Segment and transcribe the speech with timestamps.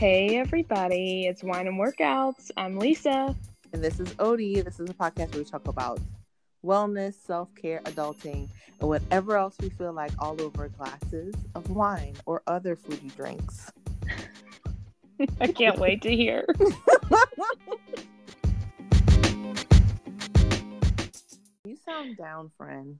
[0.00, 2.50] Hey, everybody, it's Wine and Workouts.
[2.56, 3.36] I'm Lisa.
[3.74, 4.64] And this is Odie.
[4.64, 6.00] This is a podcast where we talk about
[6.64, 8.48] wellness, self care, adulting,
[8.80, 13.70] and whatever else we feel like all over glasses of wine or other fruity drinks.
[15.38, 16.46] I can't wait to hear.
[21.66, 22.98] you sound down, friend.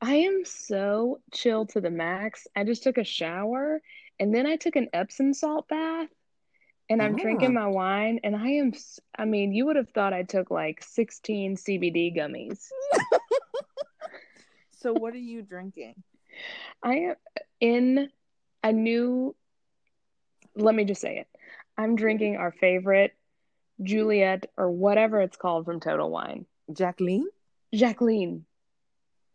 [0.00, 2.46] I am so chill to the max.
[2.54, 3.82] I just took a shower
[4.20, 6.08] and then I took an Epsom salt bath
[6.90, 7.60] and I'm drinking Ah.
[7.60, 8.72] my wine and I am,
[9.16, 12.68] I mean, you would have thought I took like 16 CBD gummies.
[14.80, 15.94] So, what are you drinking?
[16.84, 17.14] I am
[17.60, 18.08] in
[18.62, 19.34] a new
[20.54, 21.26] let me just say it.
[21.76, 23.12] I'm drinking our favorite
[23.82, 26.46] Juliet or whatever it's called from Total Wine.
[26.72, 27.26] Jacqueline?
[27.74, 28.44] Jacqueline.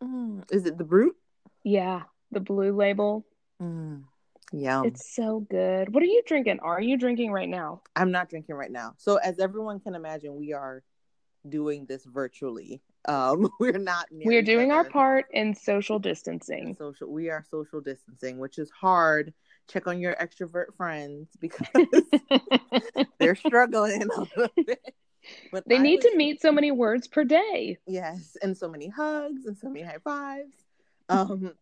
[0.02, 1.12] Mm, Is it the Brut?
[1.62, 3.24] Yeah, the blue label.
[3.62, 4.04] Mm,
[4.60, 4.86] yum.
[4.86, 5.92] It's so good.
[5.94, 6.60] What are you drinking?
[6.60, 7.82] Are you drinking right now?
[7.96, 8.94] I'm not drinking right now.
[8.98, 10.82] So, as everyone can imagine, we are
[11.48, 12.80] doing this virtually.
[13.06, 14.06] Um, we're not.
[14.12, 16.74] We are doing our part in social distancing.
[16.78, 19.34] social we are social distancing which is hard
[19.68, 21.66] check on your extrovert friends because
[23.18, 24.94] they're struggling a little bit
[25.52, 27.78] but They I need was- to meet so many words per day.
[27.86, 30.54] yes and so many hugs and so many high fives
[31.08, 31.52] um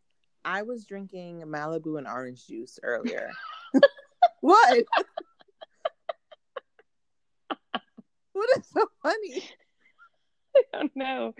[0.44, 3.30] i was drinking malibu and orange juice earlier
[4.40, 4.84] what
[8.32, 9.44] what is so funny
[10.54, 11.34] I don't know.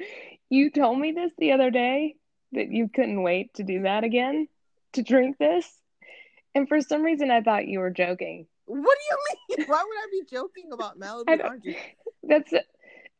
[0.48, 2.17] You told me this the other day
[2.53, 4.48] that you couldn't wait to do that again,
[4.95, 5.70] to drink this.
[6.55, 8.47] And for some reason, I thought you were joking.
[8.64, 11.77] what do you mean why would i be joking about malibu and orange juice
[12.23, 12.55] That's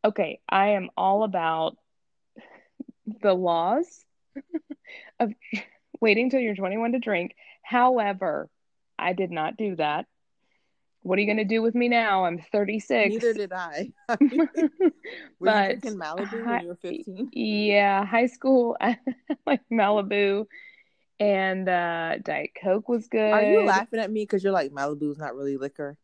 [0.05, 0.41] okay.
[0.49, 1.77] I am all about
[3.21, 4.05] the laws
[5.21, 5.33] of
[6.01, 7.35] waiting till you're 21 to drink.
[7.63, 8.49] However,
[8.99, 10.07] I did not do that.
[11.03, 12.25] What are you going to do with me now?
[12.27, 13.11] I'm 36.
[13.11, 14.49] neither did i were you
[15.41, 18.77] But drinking malibu when you were 15 yeah, high school,
[19.47, 20.47] like Malibu
[21.19, 23.33] and uh, Diet Coke was good.
[23.33, 25.97] Are you laughing at me because you're like Malibu's not really liquor?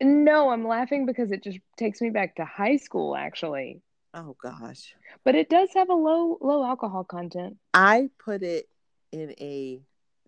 [0.00, 3.82] No, I'm laughing because it just takes me back to high school, actually.
[4.14, 7.56] Oh gosh, But it does have a low low alcohol content.
[7.72, 8.68] I put it
[9.10, 9.80] in a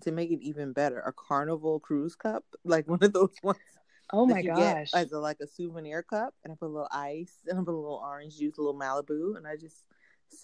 [0.02, 3.58] to make it even better a Carnival cruise cup, like one of those ones.
[4.12, 4.90] Oh my gosh.
[4.94, 7.74] As a, like a souvenir cup, and I put a little ice, and I put
[7.74, 9.84] a little orange juice, a little Malibu, and I just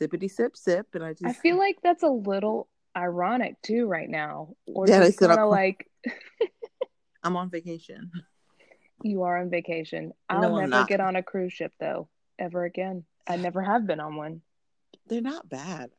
[0.00, 4.08] sippity sip sip, and I just I feel like that's a little ironic too right
[4.08, 4.54] now.
[4.66, 5.86] Or Yeah, just said kind I- of like
[7.22, 8.10] I'm on vacation.
[9.02, 10.12] you are on vacation.
[10.28, 12.08] I'll No, never get on a cruise ship though,
[12.38, 13.04] ever again.
[13.26, 14.42] I never have been on one.
[15.06, 15.91] They're not bad.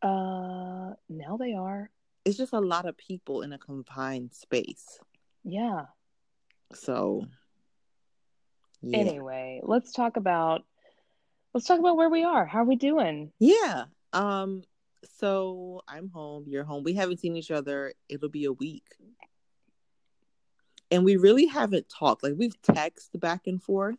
[0.00, 1.90] Uh, now they are.
[2.24, 4.98] It's just a lot of people in a confined space.
[5.44, 5.86] Yeah.
[6.74, 7.26] So
[8.80, 10.64] yeah, Anyway, let's talk about
[11.54, 12.46] let's talk about where we are.
[12.46, 13.32] How are we doing?
[13.38, 13.84] Yeah.
[14.12, 14.62] Um.
[15.18, 16.44] So I'm home.
[16.48, 16.84] You're home.
[16.84, 17.92] We haven't seen each other.
[18.08, 18.86] It'll be a week,
[20.90, 22.22] and we really haven't talked.
[22.22, 23.96] Like we've texted back and forth,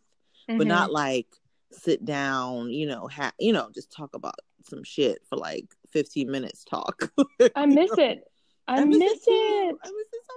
[0.48, 0.66] but Mhm.
[0.68, 1.28] not like
[1.74, 2.70] sit down.
[2.70, 6.64] You know, ha- you know, just talk about some shit for like 15 minutes.
[6.64, 7.12] Talk.
[7.54, 8.24] I miss it.
[8.66, 9.30] I, miss, too.
[9.30, 9.76] it.
[9.82, 10.34] I miss it so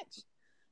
[0.00, 0.24] much.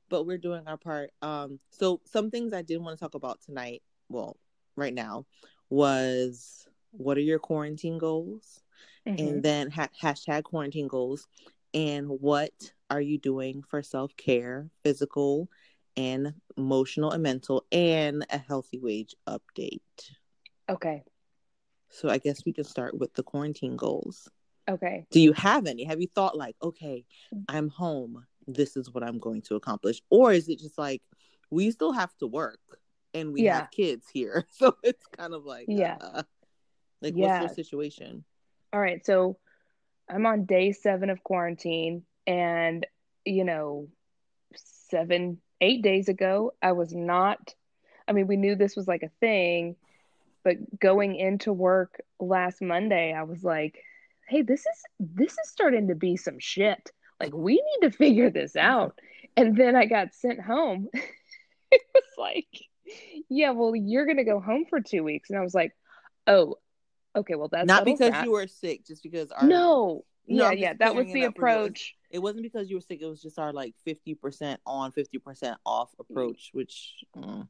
[0.09, 1.11] But we're doing our part.
[1.21, 1.59] Um.
[1.71, 3.83] So some things I did want to talk about tonight.
[4.09, 4.37] Well,
[4.75, 5.25] right now,
[5.69, 8.61] was what are your quarantine goals?
[9.07, 9.19] Mhm.
[9.19, 11.27] and then ha- hashtag quarantine goals
[11.73, 15.49] and what are you doing for self-care physical
[15.97, 19.81] and emotional and mental and a healthy wage update
[20.69, 21.03] Okay.
[21.89, 24.29] so i guess we can start with the quarantine goals
[24.69, 25.05] Okay.
[25.11, 27.05] do you have any have you thought like okay
[27.47, 31.01] i'm home this is what i'm going to accomplish or is it just like
[31.51, 32.59] we still have to work
[33.13, 33.55] and we Yeah.
[33.59, 35.97] have kids here so it's kind of like Yeah.
[36.01, 36.23] uh,
[37.01, 37.27] like Yeah.
[37.27, 38.25] what's your situation
[38.73, 39.05] All right.
[39.05, 39.37] So
[40.09, 42.85] I'm on day seven of quarantine, and
[43.25, 43.87] you know,
[44.55, 47.53] seven, eight days ago, I was not.
[48.07, 49.75] I mean, we knew this was like a thing,
[50.43, 53.83] but going into work last Monday, I was like,
[54.27, 56.91] "Hey, this is this is starting to be some shit.
[57.19, 58.99] Like, we need to figure this out."
[59.37, 60.89] And then I got sent home.
[61.71, 62.47] it was like,
[63.29, 65.75] "Yeah, well, you're gonna go home for two weeks," and I was like,
[66.27, 66.55] "Oh,
[67.15, 67.35] okay.
[67.35, 70.95] Well, that's not because you were sick just because our no." No, yeah, yeah, that
[70.95, 71.95] was the approach.
[72.15, 75.89] It wasn't because you were sick it was just our like 50% on 50% off
[75.99, 77.47] approach which mm.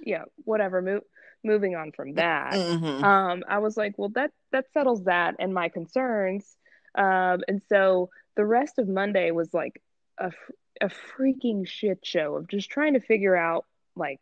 [0.00, 0.82] Yeah, whatever.
[0.82, 1.06] Mo-
[1.44, 2.52] moving on from that.
[2.54, 3.02] Mhm.
[3.04, 6.56] um i was like well that that settles that and my concerns
[6.96, 9.80] um and so the rest of monday was like
[10.18, 10.32] a
[10.80, 14.20] a freaking shit show of just trying to figure out like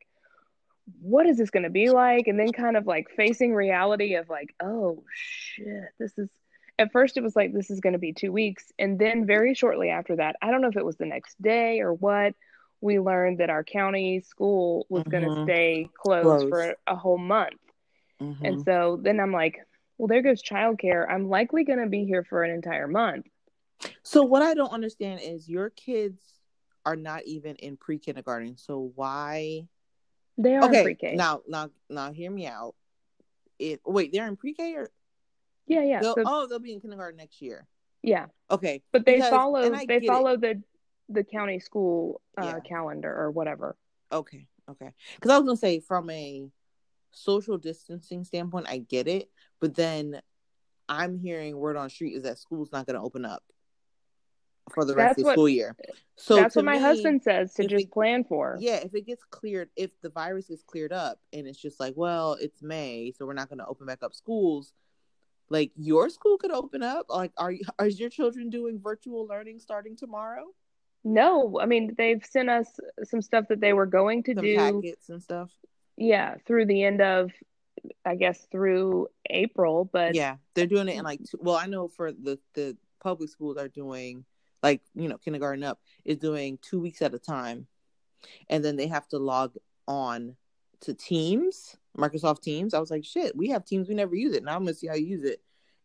[1.01, 4.29] what is this going to be like and then kind of like facing reality of
[4.29, 6.29] like oh shit this is
[6.79, 9.55] at first it was like this is going to be 2 weeks and then very
[9.55, 12.35] shortly after that I don't know if it was the next day or what
[12.81, 15.11] we learned that our county school was mm-hmm.
[15.11, 17.55] going to stay closed, closed, for a whole month.
[18.21, 18.45] Mm-hmm.
[18.45, 19.59] And so then I'm like,
[19.99, 21.11] well, there goes childcare.
[21.11, 23.27] I'm likely going to be here for an entire month.
[24.03, 26.21] So what I don't understand is your kids
[26.85, 28.57] are not even in pre kindergarten.
[28.57, 29.67] So why?
[30.39, 31.15] They are okay, pre-K.
[31.15, 32.75] Now, now, now, hear me out.
[33.59, 34.91] It wait, they're in pre K or?
[35.67, 36.01] Yeah, yeah.
[36.01, 37.67] They'll, so, oh, they'll be in kindergarten next year.
[38.03, 38.27] Yeah.
[38.51, 38.83] Okay.
[38.93, 39.69] But they because, follow.
[39.87, 40.41] They follow it.
[40.41, 40.63] the
[41.09, 42.61] the county school uh, yeah.
[42.61, 43.77] calendar or whatever.
[44.13, 44.47] Okay.
[44.69, 44.91] Okay.
[45.15, 46.49] Because I was gonna say from a
[47.13, 49.31] social distancing standpoint, I get it,
[49.61, 50.21] but then
[50.89, 53.43] I'm hearing word on street is that school's not going to open up
[54.73, 55.77] for the rest that's of the what, school year.
[56.17, 58.57] So that's what my me, husband says to just it, plan for.
[58.61, 61.95] Yeah, if it gets cleared, if the virus is cleared up and it's just like,
[61.97, 64.73] well, it's May, so we're not going to open back up schools.
[65.49, 67.07] Like your school could open up.
[67.09, 70.47] Like, are are your children doing virtual learning starting tomorrow?
[71.05, 72.69] No, I mean they've sent us
[73.05, 75.51] some stuff that they were going to some do packets and stuff.
[75.97, 77.31] Yeah, through the end of
[78.05, 81.89] I guess through April, but yeah, they're doing it in like two, well, I know
[81.89, 84.25] for the the public schools are doing
[84.63, 87.69] like you know kindergarten up is doing two weeks at a time,
[88.49, 89.55] and then they have to log
[89.87, 90.37] on
[90.81, 92.75] to Teams, Microsoft Teams.
[92.75, 94.45] I was like, shit, we have Teams, we never use it.
[94.45, 95.41] Now I'm gonna see how you use it,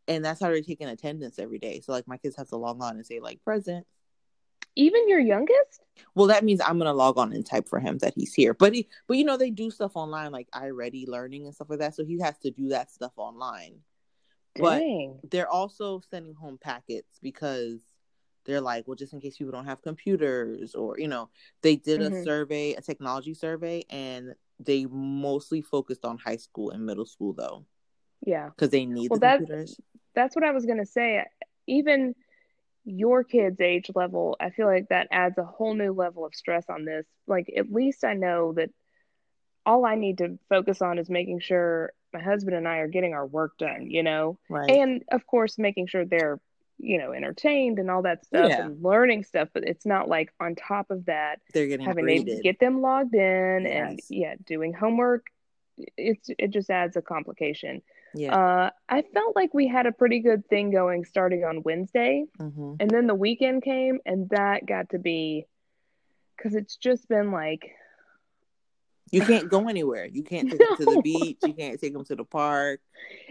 [0.07, 1.81] and that's how they're taking attendance every day.
[1.81, 3.85] So like my kids have to log on and say like present,
[4.75, 5.81] even your youngest?
[6.15, 8.53] Well, that means I'm gonna log on and type for him that he's here.
[8.53, 11.79] But he, but you know, they do stuff online like iReady Learning and stuff like
[11.79, 11.95] that.
[11.95, 13.79] So he has to do that stuff online.
[14.55, 15.19] Dang.
[15.21, 17.81] But they're also sending home packets because
[18.45, 21.29] they're like, well, just in case people don't have computers, or you know,
[21.61, 22.15] they did mm-hmm.
[22.15, 24.35] a survey, a technology survey, and
[24.65, 27.65] they mostly focused on high school and middle school though.
[28.25, 29.79] Yeah, because they need well, the that, computers.
[30.15, 31.23] That's what I was gonna say.
[31.67, 32.15] Even
[32.83, 36.65] your kids' age level, I feel like that adds a whole new level of stress
[36.69, 37.05] on this.
[37.27, 38.69] Like, at least I know that
[39.65, 43.13] all I need to focus on is making sure my husband and I are getting
[43.13, 44.39] our work done, you know?
[44.49, 44.69] Right.
[44.69, 46.39] And of course, making sure they're,
[46.81, 48.65] you know, entertained and all that stuff yeah.
[48.65, 49.49] and learning stuff.
[49.53, 52.37] But it's not like on top of that, they're getting having graded.
[52.37, 53.89] to get them logged in yes.
[53.89, 55.27] and, yeah, doing homework.
[55.97, 57.81] It's, it just adds a complication.
[58.13, 58.35] Yeah.
[58.35, 62.25] Uh, I felt like we had a pretty good thing going starting on Wednesday.
[62.39, 62.73] Mm-hmm.
[62.79, 65.45] And then the weekend came, and that got to be
[66.35, 67.71] because it's just been like.
[69.11, 70.05] You can't go anywhere.
[70.05, 71.39] You can't take them to the beach.
[71.43, 72.79] You can't take them to the park.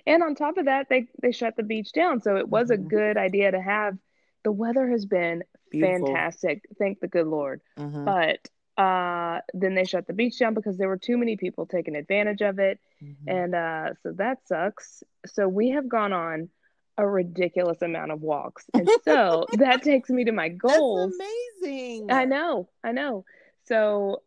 [0.06, 2.20] And on top of that, they, they shut the beach down.
[2.20, 2.84] So it was mm-hmm.
[2.84, 3.96] a good idea to have.
[4.42, 6.06] The weather has been Beautiful.
[6.06, 6.64] fantastic.
[6.78, 7.60] Thank the good Lord.
[7.78, 8.04] Mm-hmm.
[8.04, 8.48] But
[8.82, 12.40] uh, then they shut the beach down because there were too many people taking advantage
[12.40, 12.78] of it.
[13.02, 13.28] Mm-hmm.
[13.28, 15.02] And uh, so that sucks.
[15.26, 16.48] So we have gone on
[16.96, 18.66] a ridiculous amount of walks.
[18.74, 21.14] And so that takes me to my goals.
[21.18, 21.30] That's
[21.62, 22.10] amazing.
[22.10, 22.68] I know.
[22.84, 23.24] I know.
[23.66, 24.22] So,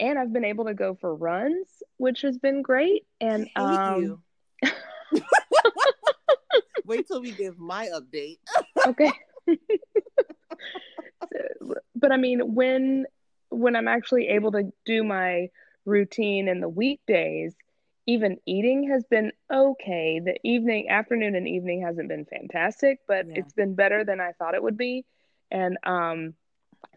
[0.00, 3.06] and I've been able to go for runs, which has been great.
[3.20, 4.22] And, um,
[6.84, 8.38] wait till we give my update.
[8.86, 9.12] okay.
[11.94, 13.06] but I mean, when
[13.50, 15.48] when I'm actually able to do my
[15.84, 17.54] routine in the weekdays,
[18.06, 20.20] even eating has been okay.
[20.24, 23.34] The evening, afternoon, and evening hasn't been fantastic, but yeah.
[23.36, 25.04] it's been better than I thought it would be.
[25.50, 26.34] And um,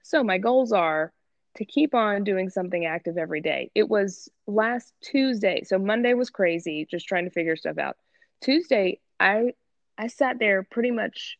[0.03, 1.13] so my goals are
[1.57, 3.71] to keep on doing something active every day.
[3.75, 7.97] It was last Tuesday, so Monday was crazy, just trying to figure stuff out.
[8.41, 9.53] Tuesday, I
[9.97, 11.37] I sat there pretty much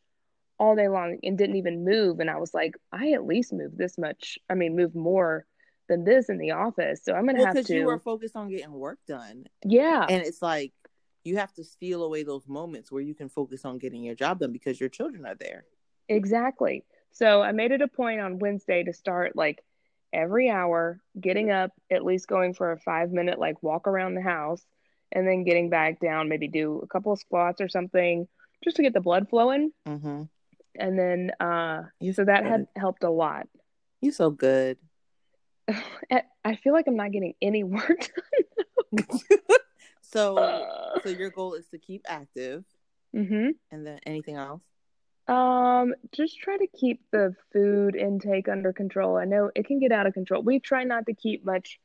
[0.59, 2.19] all day long and didn't even move.
[2.19, 4.39] And I was like, I at least move this much.
[4.50, 5.45] I mean, move more
[5.88, 7.01] than this in the office.
[7.03, 7.62] So I'm gonna have to.
[7.62, 9.45] Because you were focused on getting work done.
[9.63, 10.74] Yeah, and it's like
[11.24, 14.39] you have to steal away those moments where you can focus on getting your job
[14.39, 15.65] done because your children are there.
[16.09, 16.86] Exactly.
[17.12, 19.63] So I made it a point on Wednesday to start like
[20.13, 24.21] every hour, getting up, at least going for a five minute like walk around the
[24.21, 24.65] house,
[25.11, 28.27] and then getting back down, maybe do a couple of squats or something
[28.63, 29.71] just to get the blood flowing.
[29.87, 30.23] Mm-hmm
[30.77, 32.51] and then uh you so that good.
[32.51, 33.47] had helped a lot
[34.01, 34.77] you so good
[36.45, 38.11] i feel like i'm not getting any work
[38.95, 39.05] done
[40.01, 42.63] so uh, so your goal is to keep active
[43.15, 43.49] mm-hmm.
[43.71, 44.61] and then anything else
[45.27, 49.91] um just try to keep the food intake under control i know it can get
[49.91, 51.79] out of control we try not to keep much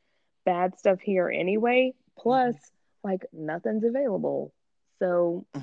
[0.45, 3.09] bad stuff here anyway plus mm-hmm.
[3.09, 4.53] like nothing's available
[4.99, 5.45] so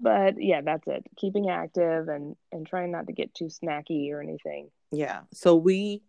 [0.00, 1.04] but yeah, that's it.
[1.16, 4.70] Keeping active and and trying not to get too snacky or anything.
[4.90, 5.22] Yeah.
[5.32, 6.02] So we,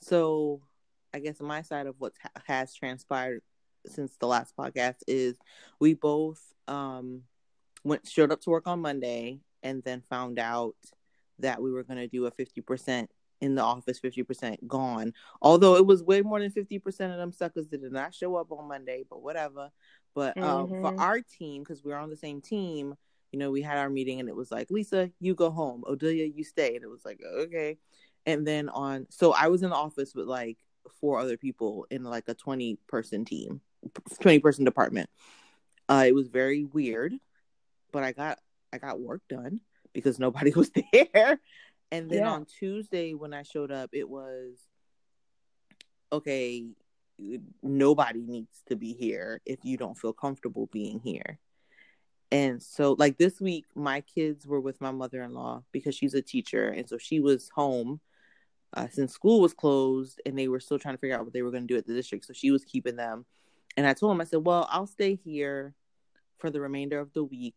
[0.00, 0.62] so
[1.14, 3.42] I guess my side of what ha- has transpired
[3.86, 5.36] since the last podcast is
[5.80, 7.22] we both um
[7.84, 10.76] went showed up to work on Monday and then found out
[11.38, 13.08] that we were going to do a 50%
[13.40, 15.12] in the office 50% gone.
[15.42, 18.50] Although it was way more than 50% of them suckers that did not show up
[18.50, 19.70] on monday but whatever.
[20.14, 20.80] But um, mm-hmm.
[20.80, 22.94] for our team because we are on the same team
[23.32, 25.84] you know we had our meeting and it was like lisa you go home.
[25.86, 26.74] Odelia you stay.
[26.74, 27.78] And it was like okay.
[28.24, 30.58] And then on so i was in the office with like
[31.00, 33.60] four other people in like a 20 person team
[34.20, 35.10] 20 person department.
[35.88, 37.12] Uh it was very weird
[37.96, 38.38] but i got
[38.72, 39.60] i got work done
[39.92, 41.40] because nobody was there
[41.90, 42.32] and then yeah.
[42.32, 44.58] on Tuesday when I showed up, it was
[46.12, 46.66] okay,
[47.62, 51.38] nobody needs to be here if you don't feel comfortable being here.
[52.32, 56.14] And so, like this week, my kids were with my mother in law because she's
[56.14, 56.68] a teacher.
[56.68, 58.00] And so she was home
[58.74, 61.42] uh, since school was closed and they were still trying to figure out what they
[61.42, 62.24] were going to do at the district.
[62.24, 63.24] So she was keeping them.
[63.76, 65.74] And I told them, I said, well, I'll stay here
[66.38, 67.54] for the remainder of the week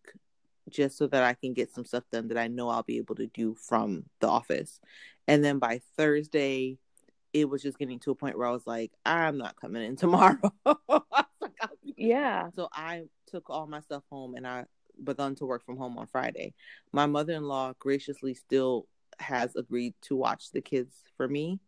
[0.72, 3.16] just so that I can get some stuff done that I know I'll be able
[3.16, 4.80] to do from the office.
[5.28, 6.78] And then by Thursday,
[7.34, 9.96] it was just getting to a point where I was like, I'm not coming in
[9.98, 10.54] tomorrow.
[11.84, 12.50] yeah.
[12.56, 14.66] So I took all my stuff home and I
[15.04, 16.54] begun to work from home on Friday.
[16.92, 18.88] My mother in law graciously still
[19.20, 21.60] has agreed to watch the kids for me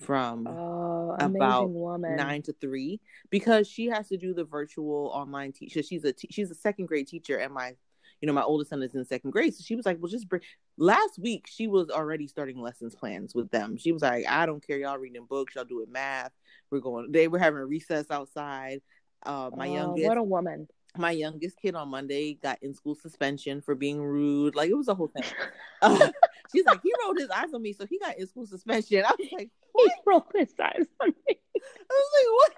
[0.00, 2.16] from oh, about woman.
[2.16, 5.82] nine to three because she has to do the virtual online teacher.
[5.82, 7.74] She's a she's a second grade teacher, and my
[8.22, 9.52] you know, my oldest son is in second grade.
[9.52, 10.42] So she was like, well, just bring.
[10.78, 13.76] Last week, she was already starting lessons plans with them.
[13.76, 14.78] She was like, I don't care.
[14.78, 15.56] Y'all reading books.
[15.56, 16.30] Y'all doing math.
[16.70, 17.10] We're going.
[17.10, 18.80] They were having a recess outside.
[19.26, 20.08] Uh, my oh, youngest.
[20.08, 20.68] What a woman.
[20.96, 24.54] My youngest kid on Monday got in school suspension for being rude.
[24.54, 25.24] Like it was a whole thing.
[25.82, 26.10] uh,
[26.54, 29.04] she's like, he rolled his eyes on me, so he got in school suspension.
[29.06, 29.90] I was like, what?
[29.90, 31.40] he rolled his eyes on me.
[31.56, 32.52] I was like, what?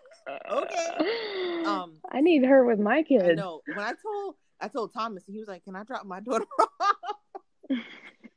[0.51, 1.65] okay.
[1.65, 3.37] Um, I need her with my kids.
[3.37, 6.47] No, when I told I told Thomas, he was like, "Can I drop my daughter
[6.81, 6.97] off?"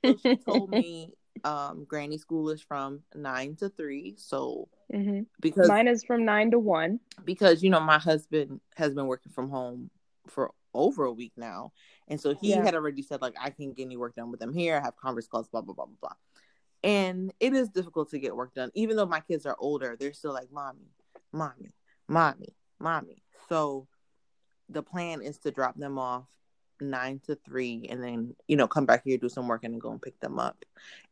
[0.03, 1.13] so she told me
[1.45, 4.15] um, Granny School is from nine to three.
[4.17, 5.21] So mm-hmm.
[5.39, 6.99] because mine is from nine to one.
[7.23, 9.89] Because you know my husband has been working from home
[10.27, 11.71] for over a week now,
[12.09, 12.63] and so he yeah.
[12.63, 14.75] had already said like I can get any work done with them here.
[14.75, 16.13] I have conference calls, blah blah blah blah blah.
[16.83, 19.95] And it is difficult to get work done, even though my kids are older.
[19.97, 20.91] They're still like, "Mommy,
[21.31, 21.71] mommy,
[22.07, 23.87] mommy, mommy." So
[24.69, 26.25] the plan is to drop them off
[26.79, 29.79] nine to three and then you know come back here do some work and then
[29.79, 30.63] go and pick them up.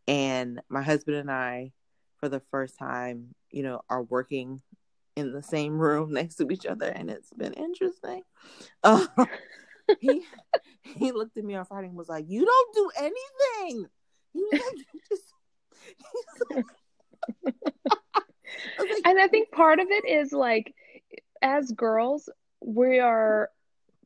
[0.08, 1.72] And my husband and i
[2.18, 4.62] for the first time you know are working
[5.16, 8.22] in the same room next to each other and it's been interesting.
[8.84, 9.06] Uh,
[10.00, 10.24] he
[10.82, 13.88] he looked at me on friday and was like you don't do anything.
[14.52, 14.62] Like,
[15.10, 15.24] just,
[16.52, 16.66] like,
[19.06, 20.74] and i think part of it is like
[21.42, 22.30] as girls
[22.65, 23.50] we are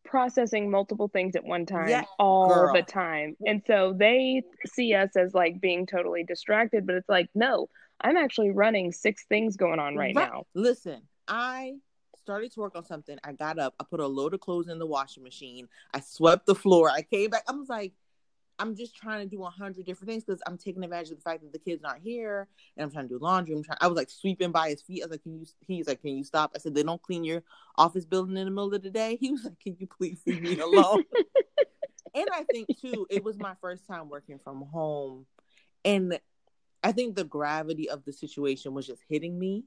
[0.03, 2.73] processing multiple things at one time yeah, all girl.
[2.73, 3.37] the time.
[3.45, 7.69] And so they see us as like being totally distracted, but it's like, no,
[8.01, 10.29] I'm actually running six things going on right, right.
[10.29, 10.45] now.
[10.53, 11.75] Listen, I
[12.15, 13.17] started to work on something.
[13.23, 16.45] I got up, I put a load of clothes in the washing machine, I swept
[16.45, 17.43] the floor, I came back.
[17.47, 17.93] I was like,
[18.59, 21.21] I'm just trying to do a hundred different things because I'm taking advantage of the
[21.21, 23.55] fact that the kids aren't here, and I'm trying to do laundry.
[23.55, 23.77] I'm trying.
[23.79, 25.01] I was like sweeping by his feet.
[25.01, 27.23] I was like, "Can you?" He's like, "Can you stop?" I said, "They don't clean
[27.23, 27.41] your
[27.77, 30.41] office building in the middle of the day." He was like, "Can you please leave
[30.41, 31.03] me alone?"
[32.13, 35.25] and I think too, it was my first time working from home,
[35.85, 36.19] and
[36.83, 39.63] I think the gravity of the situation was just hitting me.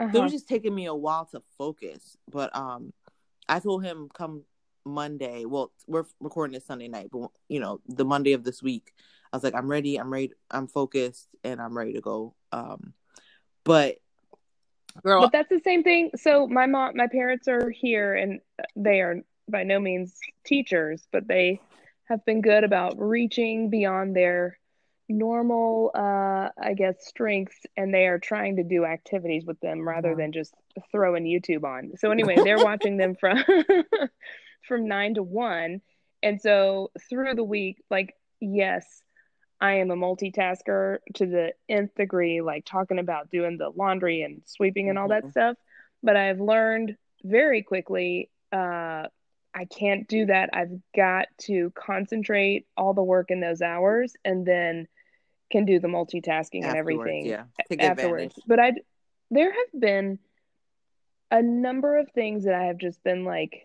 [0.00, 0.16] Uh-huh.
[0.16, 2.92] It was just taking me a while to focus, but um,
[3.48, 4.42] I told him come
[4.84, 5.44] Monday.
[5.44, 8.92] Well, we're recording this Sunday night, but you know, the Monday of this week,
[9.32, 12.34] I was like, I'm ready, I'm ready, I'm focused, and I'm ready to go.
[12.52, 12.94] Um,
[13.64, 13.96] but
[15.02, 16.10] girl, but that's the same thing.
[16.16, 18.40] So my mom, my parents are here, and
[18.76, 19.16] they are
[19.48, 21.60] by no means teachers, but they
[22.04, 24.58] have been good about reaching beyond their
[25.10, 30.10] normal uh i guess strengths and they are trying to do activities with them rather
[30.10, 30.18] uh-huh.
[30.18, 30.54] than just
[30.92, 33.42] throwing youtube on so anyway they're watching them from
[34.66, 35.80] from nine to one.
[36.22, 39.02] And so through the week, like, yes,
[39.60, 44.42] I am a multitasker to the nth degree, like talking about doing the laundry and
[44.46, 45.30] sweeping and all that mm-hmm.
[45.30, 45.56] stuff.
[46.02, 49.06] But I've learned very quickly uh,
[49.54, 50.50] I can't do that.
[50.52, 54.86] I've got to concentrate all the work in those hours and then
[55.50, 57.44] can do the multitasking afterwards, and everything yeah.
[57.80, 57.90] afterwards.
[57.90, 58.32] Advantage.
[58.46, 58.72] But I,
[59.30, 60.18] there have been
[61.30, 63.64] a number of things that I have just been like,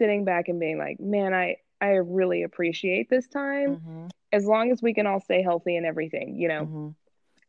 [0.00, 4.06] sitting back and being like, man, I I really appreciate this time mm-hmm.
[4.32, 6.94] as long as we can all stay healthy and everything, you know.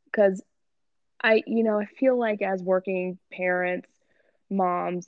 [0.05, 1.27] Because mm-hmm.
[1.31, 3.89] I, you know, I feel like as working parents,
[4.49, 5.07] moms,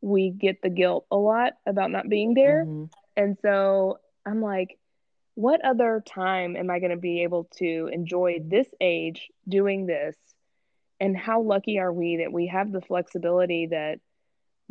[0.00, 2.64] we get the guilt a lot about not being there.
[2.64, 2.84] Mm-hmm.
[3.16, 4.78] And so I'm like,
[5.34, 10.16] what other time am I going to be able to enjoy this age doing this?
[10.98, 14.00] And how lucky are we that we have the flexibility that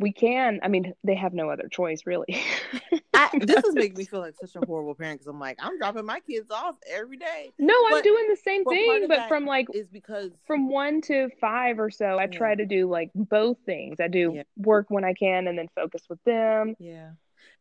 [0.00, 0.60] we can?
[0.62, 2.42] I mean, they have no other choice, really.
[3.14, 5.78] I, this is making me feel like such a horrible parent because I'm like, I'm
[5.78, 7.50] dropping my kids off every day.
[7.58, 11.28] No, but, I'm doing the same thing, but from like is because from one to
[11.40, 12.38] five or so, I yeah.
[12.38, 14.00] try to do like both things.
[14.00, 14.42] I do yeah.
[14.56, 16.74] work when I can and then focus with them.
[16.78, 17.10] Yeah,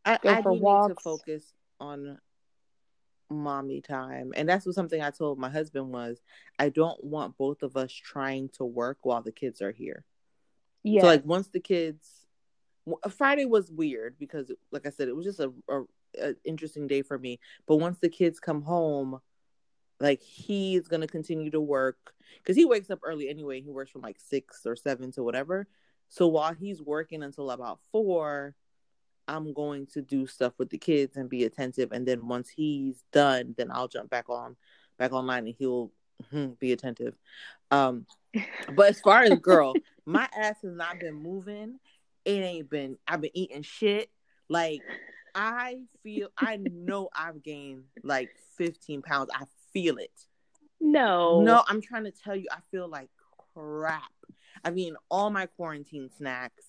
[0.05, 0.95] I, go I for walks.
[0.95, 2.17] to focus on
[3.31, 6.19] mommy time and that's what something i told my husband was
[6.57, 10.03] i don't want both of us trying to work while the kids are here
[10.81, 12.18] yeah so like once the kids
[13.09, 15.81] friday was weird because like i said it was just a, a,
[16.21, 19.19] a interesting day for me but once the kids come home
[19.99, 24.01] like he's gonna continue to work because he wakes up early anyway he works from
[24.01, 25.67] like six or seven to whatever
[26.07, 28.55] so while he's working until about four
[29.29, 31.91] I'm going to do stuff with the kids and be attentive.
[31.91, 34.55] And then once he's done, then I'll jump back on,
[34.97, 35.91] back online, and he'll
[36.31, 37.15] hmm, be attentive.
[37.69, 38.07] Um,
[38.75, 41.79] but as far as girl, my ass has not been moving.
[42.29, 42.97] It ain't been.
[43.07, 44.09] I've been eating shit.
[44.49, 44.81] Like
[45.35, 46.29] I feel.
[46.37, 49.29] I know I've gained like 15 pounds.
[49.33, 50.11] I feel it.
[50.79, 51.41] No.
[51.41, 52.47] No, I'm trying to tell you.
[52.51, 53.09] I feel like
[53.53, 54.03] crap.
[54.63, 56.65] I mean, all my quarantine snacks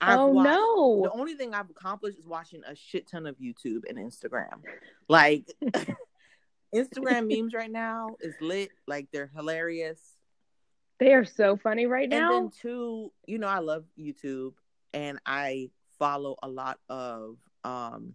[0.00, 1.02] I've oh watched, no!
[1.04, 4.60] The only thing I've accomplished is watching a shit ton of YouTube and Instagram.
[5.08, 5.46] Like
[6.74, 8.70] Instagram memes right now is lit.
[8.86, 10.00] Like they're hilarious.
[11.00, 12.36] They are so funny right now.
[12.36, 14.52] And then two, you know, I love YouTube
[14.94, 18.14] and I follow a lot of um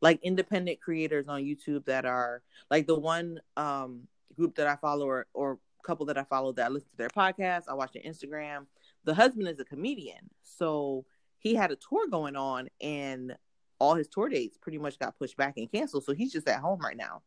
[0.00, 4.06] like independent creators on YouTube that are like the one um
[4.36, 7.08] group that I follow or, or couple that I follow that I listen to their
[7.08, 7.64] podcast.
[7.68, 8.66] I watch their Instagram
[9.06, 11.06] the husband is a comedian, so
[11.38, 13.36] he had a tour going on, and
[13.78, 16.04] all his tour dates pretty much got pushed back and canceled.
[16.04, 17.22] So he's just at home right now.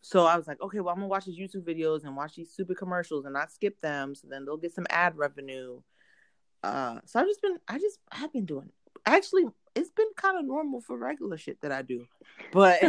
[0.00, 2.52] So I was like, okay, well, I'm gonna watch his YouTube videos and watch these
[2.52, 5.80] super commercials and not skip them, so then they'll get some ad revenue.
[6.62, 8.70] Uh, so I've just been, I just, I've been doing.
[9.06, 9.44] Actually,
[9.74, 12.06] it's been kind of normal for regular shit that I do,
[12.52, 12.82] but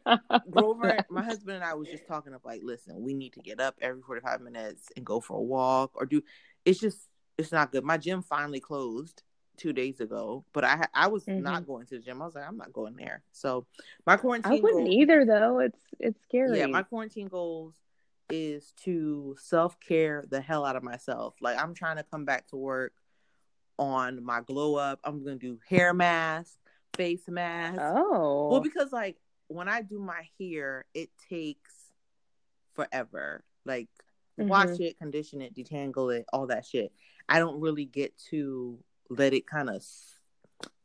[0.50, 3.58] Grover, my husband and I was just talking of like, listen, we need to get
[3.58, 6.22] up every 45 minutes and go for a walk or do.
[6.64, 7.84] It's just it's not good.
[7.84, 9.22] My gym finally closed
[9.56, 11.42] two days ago, but I I was mm-hmm.
[11.42, 12.20] not going to the gym.
[12.20, 13.22] I was like, I'm not going there.
[13.32, 13.66] So
[14.06, 14.52] my quarantine.
[14.52, 15.60] I wouldn't goals, either, though.
[15.60, 16.58] It's it's scary.
[16.58, 17.74] Yeah, my quarantine goals
[18.28, 21.34] is to self care the hell out of myself.
[21.40, 22.92] Like I'm trying to come back to work
[23.78, 25.00] on my glow up.
[25.04, 26.56] I'm gonna do hair mask,
[26.96, 27.78] face mask.
[27.80, 29.16] Oh, well, because like
[29.48, 31.72] when I do my hair, it takes
[32.74, 33.44] forever.
[33.64, 33.88] Like
[34.38, 34.48] mm-hmm.
[34.48, 36.92] wash it, condition it, detangle it, all that shit.
[37.28, 38.78] I don't really get to
[39.10, 39.84] let it kind of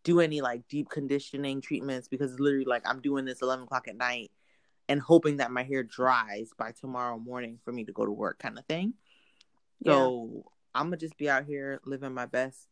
[0.04, 3.95] do any like deep conditioning treatments because literally like I'm doing this 11 o'clock at
[3.95, 4.32] night
[4.89, 8.39] and hoping that my hair dries by tomorrow morning for me to go to work
[8.39, 8.95] kind of thing.
[9.86, 10.45] So.
[10.73, 12.67] I'm gonna just be out here living my best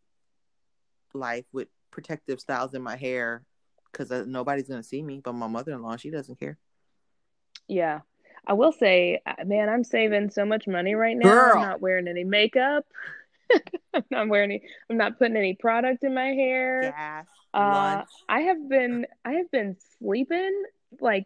[1.14, 3.44] life with protective styles in my hair
[3.92, 6.58] because uh, nobody's gonna see me but my mother-in-law she doesn't care
[7.68, 8.00] yeah
[8.48, 11.56] i will say uh, man i'm saving so much money right now Girl.
[11.56, 12.86] i'm not wearing any makeup
[13.94, 14.62] I'm not wearing any.
[14.90, 16.94] I'm not putting any product in my hair.
[16.96, 19.06] Gas, uh, I have been.
[19.26, 20.64] I have been sleeping
[21.00, 21.26] like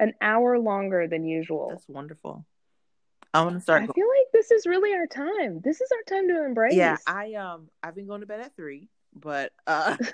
[0.00, 1.68] an hour longer than usual.
[1.70, 2.44] That's wonderful.
[3.34, 3.82] I want to start.
[3.82, 5.60] I feel like this is really our time.
[5.62, 6.74] This is our time to embrace.
[6.74, 9.96] Yeah, I um, I've been going to bed at three, but uh.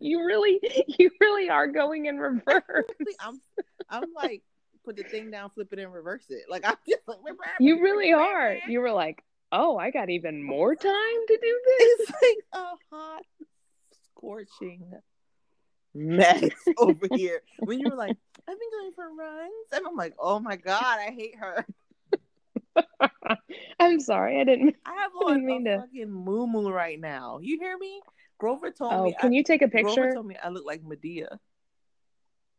[0.00, 0.60] you really,
[0.98, 2.64] you really are going in reverse.
[3.20, 3.40] I'm,
[3.88, 4.42] I'm like,
[4.84, 6.44] put the thing down, flip it, and reverse it.
[6.48, 7.18] Like I'm just like,
[7.58, 8.56] you really are.
[8.68, 12.00] You were like, oh, I got even more time to do this.
[12.00, 13.22] It's like a hot,
[14.14, 14.92] scorching
[15.94, 17.42] mess over here.
[17.58, 18.16] When you were like,
[18.48, 21.66] I've been going for runs, and I'm like, oh my god, I hate her.
[23.80, 24.76] I'm sorry, I didn't.
[24.84, 25.80] I have on didn't mean a to...
[25.82, 27.38] fucking moo right now.
[27.42, 28.00] You hear me?
[28.38, 28.98] Grover told me.
[28.98, 29.16] oh, me.
[29.20, 29.94] Can I, you take a picture?
[29.94, 31.38] Grover told me I look like Madea.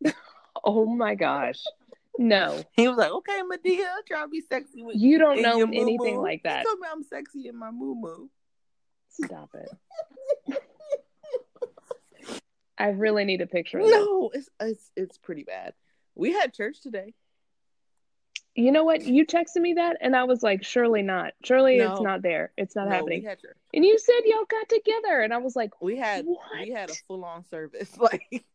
[0.63, 1.61] oh my gosh.
[2.17, 2.63] No.
[2.73, 5.17] He was like, okay, Madea, try to be sexy with you.
[5.17, 6.59] don't know anything like that.
[6.59, 8.27] He told me I'm sexy in my moo moo.
[9.09, 10.61] Stop it.
[12.77, 13.79] I really need a picture.
[13.79, 15.73] no, it's it's it's pretty bad.
[16.13, 17.13] We had church today.
[18.55, 19.03] You know what?
[19.03, 21.33] You texted me that, and I was like, surely not.
[21.43, 21.91] Surely no.
[21.91, 22.53] it's not there.
[22.57, 23.27] It's not no, happening.
[23.73, 26.39] And you said y'all got together, and I was like, we had what?
[26.61, 27.91] we had a full on service.
[27.99, 28.45] Like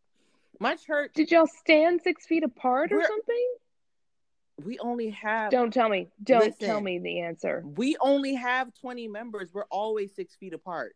[0.59, 1.13] my church.
[1.15, 3.55] Did y'all stand six feet apart or something?
[4.65, 5.51] We only have.
[5.51, 6.09] Don't tell me.
[6.23, 7.63] Don't listen, tell me the answer.
[7.65, 9.51] We only have twenty members.
[9.53, 10.95] We're always six feet apart.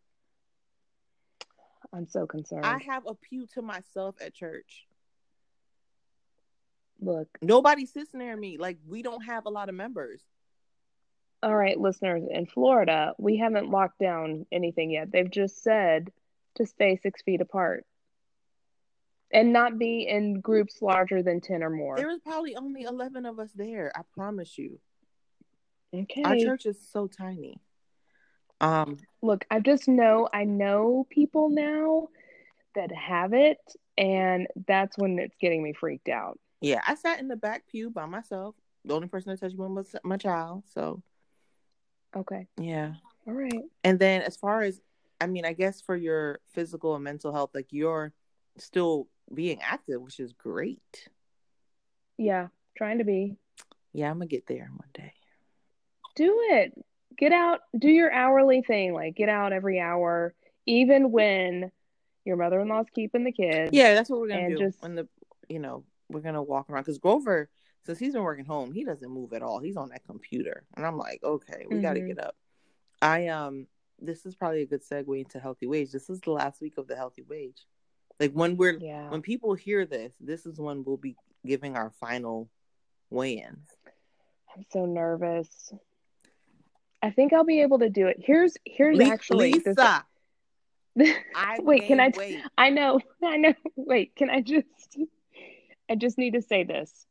[1.93, 2.65] I'm so concerned.
[2.65, 4.87] I have a pew to myself at church.
[7.01, 8.57] Look, nobody sits near me.
[8.59, 10.23] Like we don't have a lot of members.
[11.43, 15.13] All right, listeners, in Florida, we haven't locked down anything yet.
[15.13, 16.11] They've just said
[16.55, 17.85] to stay six feet apart
[19.31, 21.97] and not be in groups larger than 10 or more.
[21.97, 23.93] There was probably only 11 of us there.
[23.95, 24.79] I promise you.
[25.93, 26.23] Okay.
[26.23, 27.61] Our church is so tiny.
[28.61, 32.09] Um, look, I just know I know people now
[32.75, 33.59] that have it,
[33.99, 36.39] and that's when it's getting me freaked out.
[36.65, 38.55] Yeah, I sat in the back pew by myself.
[38.85, 40.65] The only person that touched me was my child.
[40.73, 41.03] So,
[42.17, 42.47] okay.
[42.59, 42.95] Yeah.
[43.27, 43.63] All right.
[43.83, 44.81] And then, as far as,
[45.21, 48.13] I mean, I guess for your physical and mental health, like you're
[48.59, 51.09] still being active, which is great.
[52.17, 53.37] Yeah, trying to be.
[53.93, 55.13] Yeah, I'm gonna get there one day.
[56.17, 56.73] Do it.
[57.17, 57.61] Get out.
[57.79, 58.93] Do your hourly thing.
[58.93, 60.35] Like get out every hour,
[60.67, 61.71] even when
[62.25, 63.71] your mother-in-law's keeping the kids.
[63.73, 64.59] Yeah, that's what we're gonna do.
[64.59, 65.09] Just when the
[65.49, 67.51] you know we're gonna walk around because Grover,
[67.85, 69.59] since he's been working home, he doesn't move at all.
[69.59, 71.83] He's on that computer, and I'm like, okay, we mm-hmm.
[71.83, 72.37] got to get up.
[73.03, 73.67] I um,
[74.01, 75.93] this is probably a good segue into healthy wage.
[75.93, 77.67] This is the last week of the healthy wage.
[78.21, 79.11] Like when we're yeah.
[79.11, 82.49] when people hear this, this is when we'll be giving our final
[83.11, 83.69] weigh-ins.
[84.55, 85.73] I'm so nervous.
[87.03, 88.17] I think I'll be able to do it.
[88.19, 90.05] Here's here's Lisa, actually Lisa.
[90.97, 91.17] This...
[91.59, 92.13] wait, can I?
[92.59, 93.55] I know, I know.
[93.77, 94.99] Wait, can I just?
[95.91, 97.07] I just need to say this.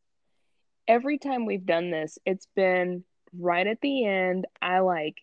[0.87, 3.03] Every time we've done this, it's been
[3.37, 4.45] right at the end.
[4.61, 5.17] I like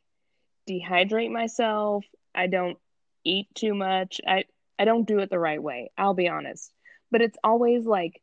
[0.68, 2.04] dehydrate myself.
[2.34, 2.78] I don't
[3.24, 4.20] eat too much.
[4.26, 4.44] I
[4.78, 5.90] I don't do it the right way.
[5.98, 6.72] I'll be honest.
[7.10, 8.22] But it's always like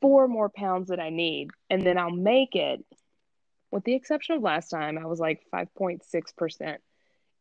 [0.00, 2.84] four more pounds that I need and then I'll make it.
[3.70, 6.76] With the exception of last time, I was like 5.6%.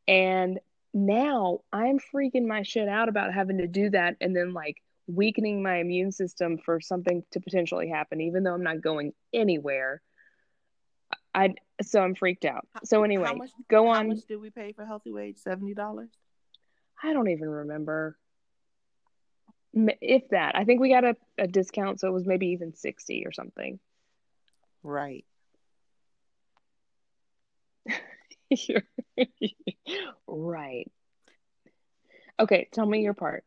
[0.08, 0.60] And
[0.94, 5.62] now I'm freaking my shit out about having to do that and then like weakening
[5.62, 10.02] my immune system for something to potentially happen, even though I'm not going anywhere.
[11.36, 12.68] I so I'm freaked out.
[12.84, 14.08] So anyway, much, go on.
[14.10, 15.38] How much did we pay for healthy wage?
[15.38, 16.12] Seventy dollars.
[17.02, 18.18] I don't even remember.
[19.74, 23.26] If that, I think we got a, a discount, so it was maybe even sixty
[23.26, 23.80] or something.
[24.86, 25.24] Right.
[30.28, 30.92] right.
[32.38, 33.46] Okay, tell me your part.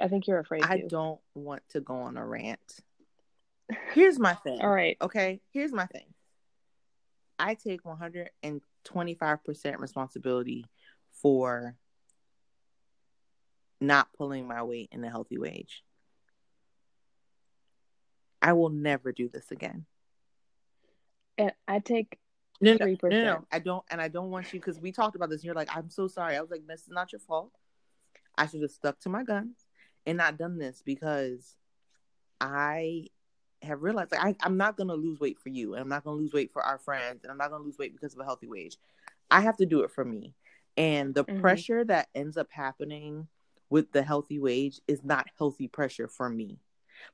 [0.00, 0.64] I think you're afraid.
[0.64, 0.88] I to.
[0.88, 2.80] don't want to go on a rant.
[3.92, 4.60] Here's my thing.
[4.62, 4.96] All right.
[5.00, 5.40] Okay.
[5.50, 6.06] Here's my thing.
[7.38, 10.66] I take 125% responsibility
[11.12, 11.76] for
[13.80, 15.82] not pulling my weight in a healthy wage.
[18.40, 19.86] I will never do this again.
[21.38, 22.18] And I take
[22.60, 25.30] no, no, no, no, I don't, and I don't want you because we talked about
[25.30, 25.40] this.
[25.40, 26.36] And you're like, I'm so sorry.
[26.36, 27.50] I was like, this is not your fault.
[28.38, 29.66] I should have stuck to my guns
[30.06, 31.56] and not done this because
[32.40, 33.06] I
[33.62, 36.16] have realized like I, am not gonna lose weight for you, and I'm not gonna
[36.16, 38.48] lose weight for our friends, and I'm not gonna lose weight because of a healthy
[38.48, 38.76] wage.
[39.30, 40.34] I have to do it for me,
[40.76, 41.40] and the mm-hmm.
[41.40, 43.28] pressure that ends up happening
[43.70, 46.58] with the healthy wage is not healthy pressure for me.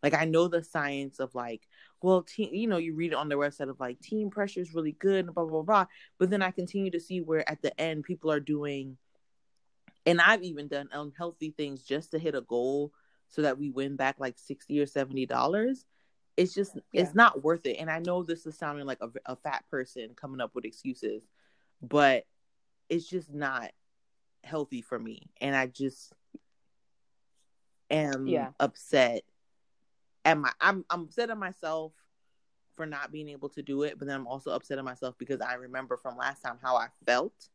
[0.03, 1.63] Like I know the science of like,
[2.03, 4.75] well, team, you know, you read it on their website of like team pressure is
[4.75, 5.87] really good and blah blah blah.
[6.19, 8.97] But then I continue to see where at the end people are doing
[10.09, 12.93] and I've even done unhealthy things just to hit a goal
[13.29, 15.85] so that we win back like 60 or 70 dollars
[16.37, 17.03] it's just yeah.
[17.03, 20.11] it's not worth it and i know this is sounding like a, a fat person
[20.15, 21.23] coming up with excuses
[21.83, 22.25] but
[22.89, 23.71] it's just not
[24.45, 26.13] healthy for me and i just
[27.91, 28.51] am yeah.
[28.61, 29.23] upset
[30.25, 31.93] at my I'm, I'm upset at myself
[32.77, 35.41] for not being able to do it but then i'm also upset at myself because
[35.41, 37.49] i remember from last time how i felt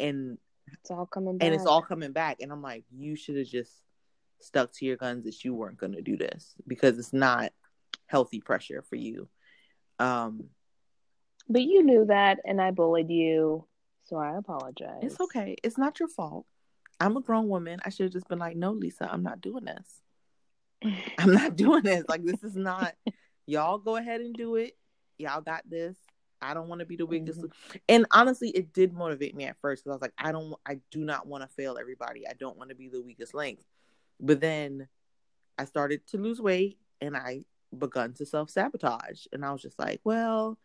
[0.00, 0.36] and
[0.80, 1.46] it's all coming back.
[1.46, 2.38] And it's all coming back.
[2.40, 3.72] And I'm like, you should have just
[4.40, 7.52] stuck to your guns that you weren't going to do this because it's not
[8.06, 9.28] healthy pressure for you.
[9.98, 10.44] Um,
[11.48, 13.66] but you knew that, and I bullied you,
[14.04, 15.00] so I apologize.
[15.02, 15.56] It's okay.
[15.62, 16.46] It's not your fault.
[17.00, 17.80] I'm a grown woman.
[17.84, 20.94] I should have just been like, no, Lisa, I'm not doing this.
[21.18, 22.04] I'm not doing this.
[22.08, 22.94] Like, this is not.
[23.46, 24.76] Y'all go ahead and do it.
[25.18, 25.96] Y'all got this.
[26.42, 27.40] I don't want to be the weakest.
[27.40, 27.76] Mm-hmm.
[27.88, 30.80] And honestly, it did motivate me at first because I was like, I don't, I
[30.90, 32.26] do not want to fail everybody.
[32.26, 33.60] I don't want to be the weakest link.
[34.18, 34.88] But then
[35.58, 37.44] I started to lose weight and I
[37.76, 40.58] begun to self sabotage, and I was just like, well,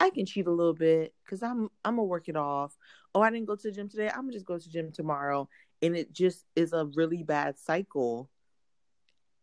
[0.00, 2.76] I can cheat a little bit because I'm I'm gonna work it off.
[3.14, 4.08] Oh, I didn't go to the gym today.
[4.08, 5.48] I'm gonna just go to the gym tomorrow,
[5.80, 8.30] and it just is a really bad cycle.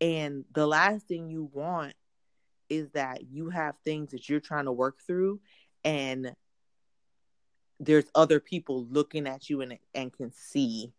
[0.02, 1.93] And the last thing you want
[2.69, 5.39] is that you have things that you're trying to work through,
[5.84, 6.34] and
[7.80, 10.92] there's other people looking at you and and can see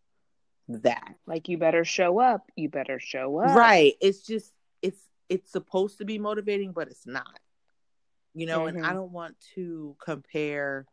[0.68, 1.14] that.
[1.26, 2.50] Like you better show up.
[2.56, 3.56] You better show up.
[3.56, 3.94] Right.
[4.00, 7.38] It's just it's it's supposed to be motivating, but it's not.
[8.34, 8.76] You know, mm-hmm.
[8.76, 8.98] and I mm-hmm.
[8.98, 10.86] don't want to compare,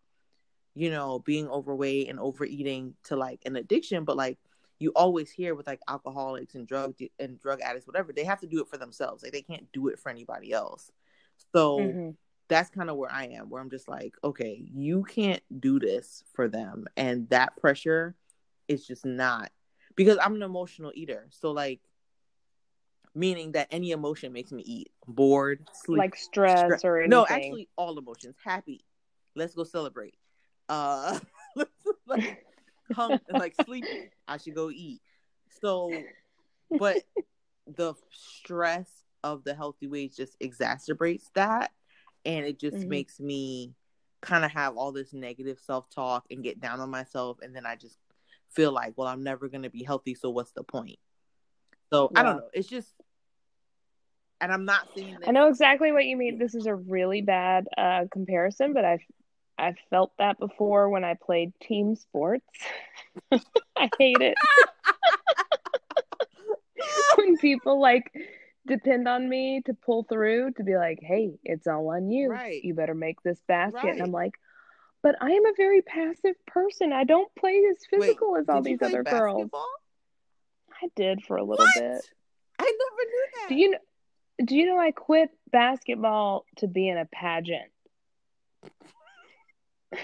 [0.74, 4.40] you know, being overweight and overeating to like an addiction, but like
[4.80, 8.48] you always hear with like alcoholics and drug and drug addicts, whatever, they have to
[8.48, 9.24] do it for themselves.
[9.24, 10.92] Like they can't do it for anybody else.
[11.54, 12.10] So mm-hmm.
[12.48, 16.24] That's kind of where I am, where I'm just like, okay, you can't do this
[16.34, 18.16] for them, and that pressure
[18.68, 19.52] is just not
[19.96, 21.28] because I'm an emotional eater.
[21.32, 21.82] So like
[23.18, 24.90] meaning that any emotion makes me eat.
[25.08, 26.86] Bored, sleep, like stress, stress.
[26.86, 27.10] or anything.
[27.10, 28.36] No, actually all emotions.
[28.44, 28.86] Happy.
[29.36, 30.16] Let's go celebrate.
[30.70, 31.20] Uh
[32.08, 32.44] like
[32.94, 34.12] hum, like sleepy.
[34.28, 35.02] I should go eat.
[35.62, 36.04] So
[36.78, 37.04] but
[37.68, 38.90] the stress
[39.24, 41.72] of the healthy weight just exacerbates that
[42.28, 42.90] and it just mm-hmm.
[42.90, 43.74] makes me
[44.22, 47.76] kind of have all this negative self-talk and get down on myself and then I
[47.76, 47.98] just
[48.50, 50.14] feel like, well, I'm never going to be healthy.
[50.14, 51.00] So what's the point?
[51.90, 52.20] So yeah.
[52.20, 52.50] I don't know.
[52.54, 52.94] It's just,
[54.42, 55.18] and I'm not saying.
[55.20, 56.38] That- I know exactly what you mean.
[56.38, 59.02] This is a really bad uh, comparison, but I've
[59.60, 62.46] I've felt that before when I played team sports.
[63.32, 64.36] I hate it
[67.18, 68.12] when people like
[68.68, 72.30] depend on me to pull through to be like, "Hey, it's all on you.
[72.30, 72.64] Right.
[72.64, 73.94] You better make this basket." Right.
[73.94, 74.34] And I'm like,
[75.04, 76.92] but I am a very passive person.
[76.92, 79.50] I don't play as physical Wait, as all these other basketball?
[79.50, 79.62] girls.
[80.82, 81.74] I did for a little what?
[81.76, 82.02] bit.
[82.60, 83.50] I never knew that.
[83.50, 83.78] Do you know?
[84.44, 87.72] Do you know I quit basketball to be in a pageant?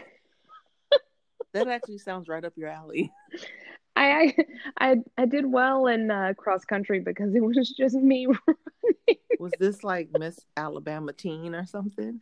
[1.54, 3.12] that actually sounds right up your alley.
[3.96, 4.36] I
[4.80, 9.20] I I did well in uh, cross country because it was just me running.
[9.40, 12.22] Was this like Miss Alabama teen or something?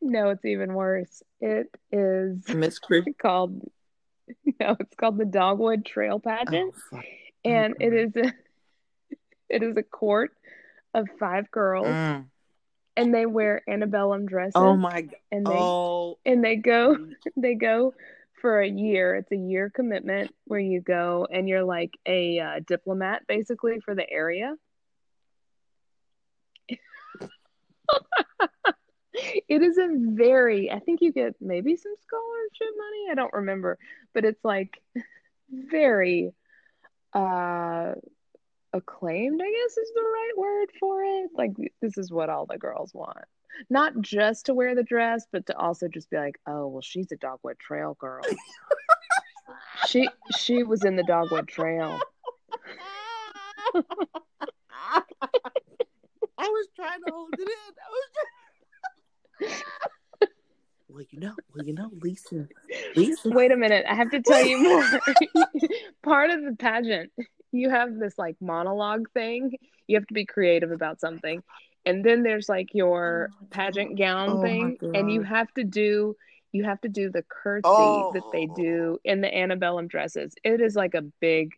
[0.00, 1.22] no, it's even worse.
[1.40, 2.78] It is Miss
[3.18, 3.60] called
[4.60, 7.00] no, it's called the Dogwood Trail Pageant, oh,
[7.44, 8.32] and it is a
[9.48, 10.32] it is a court
[10.94, 12.24] of five girls, mm.
[12.96, 14.52] and they wear antebellum dresses.
[14.54, 15.08] Oh my!
[15.30, 16.18] And they oh.
[16.24, 16.96] and they go
[17.36, 17.94] they go
[18.44, 19.14] for a year.
[19.14, 23.94] It's a year commitment where you go and you're like a uh, diplomat basically for
[23.94, 24.54] the area.
[29.48, 33.78] it is a very i think you get maybe some scholarship money i don't remember
[34.12, 34.82] but it's like
[35.50, 36.32] very
[37.12, 37.92] uh
[38.72, 42.58] acclaimed i guess is the right word for it like this is what all the
[42.58, 43.18] girls want
[43.70, 47.10] not just to wear the dress but to also just be like oh well she's
[47.12, 48.22] a dogwood trail girl
[49.86, 51.98] she she was in the dogwood trail
[56.36, 57.46] I was trying to hold it in.
[57.48, 58.02] I was
[59.48, 59.62] trying
[60.88, 62.48] well, you know, well, you know, Lisa,
[62.94, 63.30] Lisa.
[63.30, 64.84] Wait a minute, I have to tell you more.
[66.02, 67.10] Part of the pageant,
[67.52, 69.52] you have this like monologue thing.
[69.86, 71.42] You have to be creative about something,
[71.86, 76.16] and then there's like your oh pageant gown oh thing, and you have to do
[76.52, 78.12] you have to do the curtsy oh.
[78.14, 80.34] that they do in the antebellum dresses.
[80.44, 81.52] It is like a big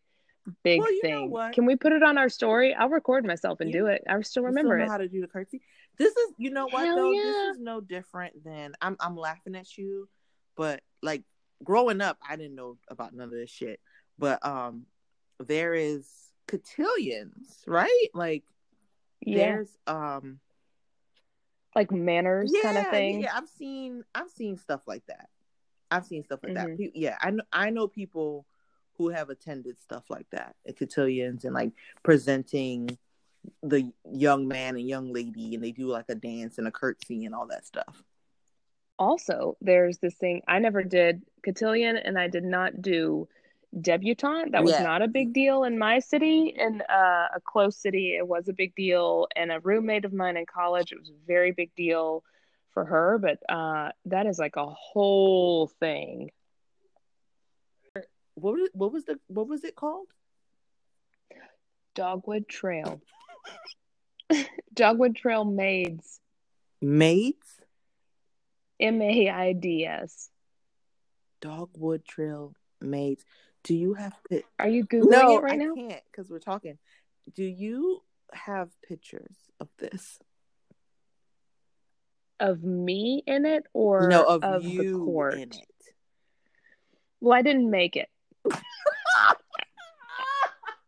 [0.62, 1.52] big well, thing.
[1.52, 2.74] Can we put it on our story?
[2.74, 4.02] I'll record myself and you, do it.
[4.08, 4.90] I still remember still it.
[4.90, 5.60] How to do the curtsy?
[5.98, 7.10] This is, you know what Hell though?
[7.10, 7.22] Yeah.
[7.22, 8.96] This is no different than I'm.
[9.00, 10.08] I'm laughing at you,
[10.56, 11.22] but like
[11.64, 13.80] growing up, I didn't know about none of this shit.
[14.18, 14.86] But um,
[15.40, 16.08] there is
[16.48, 18.08] cotillions, right?
[18.14, 18.44] Like
[19.26, 19.38] yeah.
[19.38, 20.40] there's um,
[21.74, 23.20] like manners yeah, kind of thing.
[23.20, 25.28] Yeah, I've seen I've seen stuff like that.
[25.90, 26.76] I've seen stuff like mm-hmm.
[26.76, 26.96] that.
[26.96, 28.46] Yeah, I know I know people
[28.96, 32.96] who have attended stuff like that at cotillions and like presenting
[33.62, 37.24] the young man and young lady and they do like a dance and a curtsy
[37.24, 38.02] and all that stuff
[38.98, 43.28] also there's this thing i never did cotillion and i did not do
[43.78, 44.82] debutante that was yeah.
[44.82, 48.52] not a big deal in my city in uh, a close city it was a
[48.52, 52.22] big deal and a roommate of mine in college it was a very big deal
[52.72, 56.30] for her but uh, that is like a whole thing
[58.34, 60.06] what was, what was the what was it called
[61.94, 63.00] dogwood trail
[64.74, 66.20] Dogwood Trail Maids.
[66.80, 67.60] Maids?
[68.78, 70.28] M A I D S.
[71.40, 73.24] Dogwood Trail Maids.
[73.66, 74.42] Do you have to?
[74.58, 75.72] Are you googling no, it right I now?
[75.72, 76.78] I can't because we're talking.
[77.34, 78.00] Do you
[78.32, 80.18] have pictures of this?
[82.40, 85.34] of me in it or no, of, of the court?
[85.34, 85.66] in it?
[87.20, 88.08] Well, I didn't make it.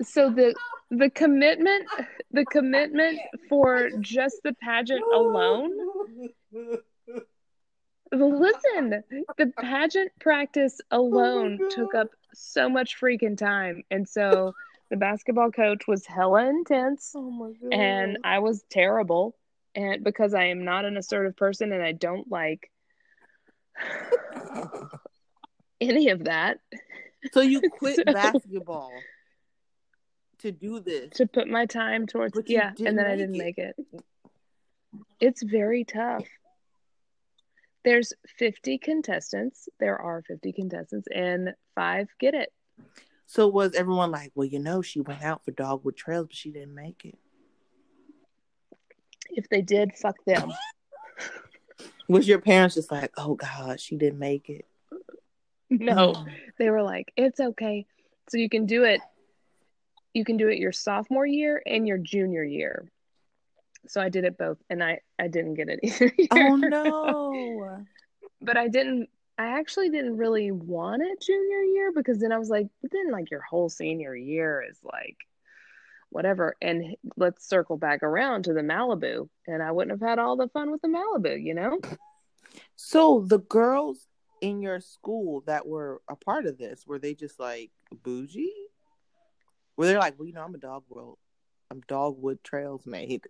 [0.02, 0.54] so the
[0.90, 1.86] the commitment
[2.30, 5.72] the commitment for just the pageant alone
[8.12, 9.02] listen
[9.36, 13.82] the pageant practice alone oh took up so much freaking time.
[13.90, 14.54] And so
[14.90, 19.36] the basketball coach was hella intense oh and i was terrible
[19.74, 22.70] and because i am not an assertive person and i don't like
[25.80, 26.58] any of that.
[27.32, 28.90] So you quit so, basketball
[30.38, 33.38] to do this to put my time towards yeah and then i didn't it.
[33.38, 33.76] make it.
[35.20, 36.24] It's very tough
[37.84, 39.68] there's 50 contestants.
[39.78, 42.52] There are 50 contestants and five get it.
[43.26, 46.50] So was everyone like well you know she went out for dogwood trails but she
[46.50, 47.18] didn't make it.
[49.30, 50.52] If they did fuck them.
[52.08, 54.66] Was your parents just like oh god she didn't make it?
[55.70, 56.26] No.
[56.58, 57.86] They were like it's okay.
[58.30, 59.00] So you can do it.
[60.14, 62.90] You can do it your sophomore year and your junior year.
[63.88, 66.12] So I did it both and I I didn't get it either.
[66.16, 66.28] Year.
[66.30, 67.84] Oh no.
[68.40, 72.50] but I didn't I actually didn't really want it junior year because then I was
[72.50, 75.16] like, but then like your whole senior year is like
[76.10, 76.56] whatever.
[76.60, 79.28] And let's circle back around to the Malibu.
[79.46, 81.78] And I wouldn't have had all the fun with the Malibu, you know?
[82.76, 83.98] So the girls
[84.40, 87.70] in your school that were a part of this, were they just like
[88.02, 88.52] bougie?
[89.76, 91.18] Where they're like, well, you know, I'm a dog world,
[91.70, 93.28] I'm dogwood trails made.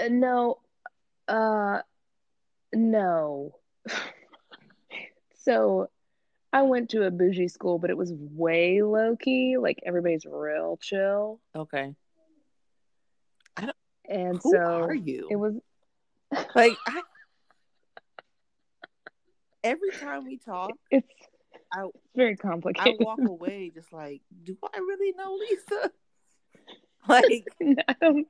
[0.00, 0.58] Uh, no,
[1.28, 1.80] uh,
[2.72, 3.54] no.
[5.44, 5.88] so,
[6.52, 9.56] I went to a bougie school, but it was way low key.
[9.58, 11.40] Like everybody's real chill.
[11.54, 11.94] Okay.
[13.56, 13.76] I don't.
[14.08, 15.28] And who so are you?
[15.30, 15.54] It was
[16.54, 17.02] like I,
[19.62, 21.06] every time we talk, it's
[21.72, 21.84] I,
[22.16, 22.96] very complicated.
[23.00, 25.90] I walk away just like, do I really know Lisa?
[27.08, 28.24] Like, no.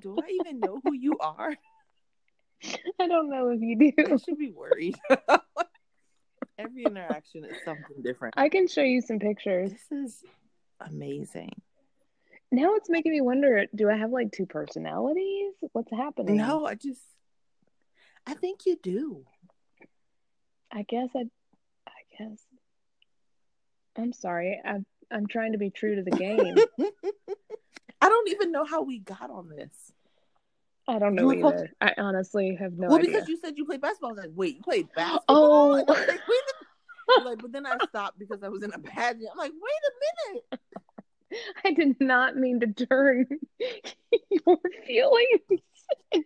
[0.00, 1.54] Do I even know who you are?
[3.00, 3.92] I don't know if you do.
[4.12, 4.96] I should be worried.
[6.58, 8.34] Every interaction is something different.
[8.36, 9.72] I can show you some pictures.
[9.72, 10.24] This is
[10.80, 11.50] amazing.
[12.52, 15.54] Now it's making me wonder do I have like two personalities?
[15.72, 16.36] What's happening?
[16.36, 17.00] No, I just,
[18.26, 19.24] I think you do.
[20.70, 21.24] I guess I,
[21.88, 22.38] I guess.
[23.96, 24.60] I'm sorry.
[24.64, 24.78] I
[25.12, 26.56] I'm trying to be true to the game.
[28.02, 29.92] I don't even know how we got on this.
[30.88, 31.70] I don't know either.
[31.80, 32.88] I honestly have no idea.
[32.88, 33.10] well, idea.
[33.12, 34.10] because you said you played basketball.
[34.10, 35.24] I was like, wait, you played basketball?
[35.28, 35.88] Oh, like,
[37.24, 39.28] like, but then I stopped because I was in a pageant.
[39.32, 40.60] I'm like, wait a minute.
[41.64, 43.26] I did not mean to turn
[44.30, 45.62] your feelings.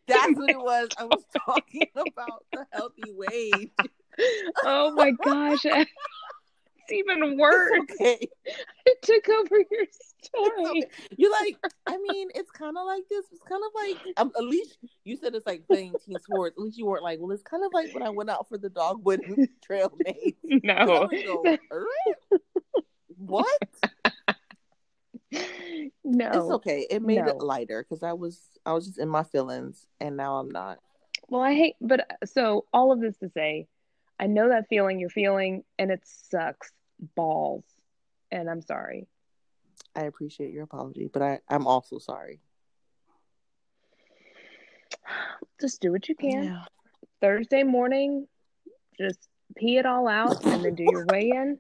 [0.09, 0.89] That's what it was.
[0.99, 3.71] I was talking about the HealthyWage
[4.65, 5.65] oh my gosh.
[6.89, 7.71] It's even worse.
[7.75, 8.29] It's okay.
[8.89, 9.87] It took over your
[10.23, 10.85] story.
[10.85, 10.91] Okay.
[11.17, 11.57] You're like,
[11.89, 13.25] I mean, it's kind of like this.
[13.33, 16.55] It's kind of like, um, at least you said it's like playing team sports.
[16.57, 18.59] At least you weren't like, well, it's kind of like when I went out for
[18.59, 19.23] the dogwood
[19.65, 20.35] trail maze.
[20.63, 21.09] No.
[21.09, 21.59] Go,
[23.17, 23.63] what?
[26.05, 26.29] No.
[26.29, 26.87] It's okay.
[26.89, 27.27] It made no.
[27.27, 30.79] it lighter because I was I was just in my feelings and now I'm not.
[31.29, 33.67] Well, I hate but so all of this to say
[34.19, 36.71] I know that feeling you're feeling, and it sucks
[37.15, 37.65] balls.
[38.31, 39.07] And I'm sorry.
[39.95, 42.41] I appreciate your apology, but I, I'm also sorry.
[45.61, 46.45] Just do what you can.
[46.45, 46.65] Yeah.
[47.21, 48.29] Thursday morning,
[48.99, 51.59] just pee it all out and then do your weigh in.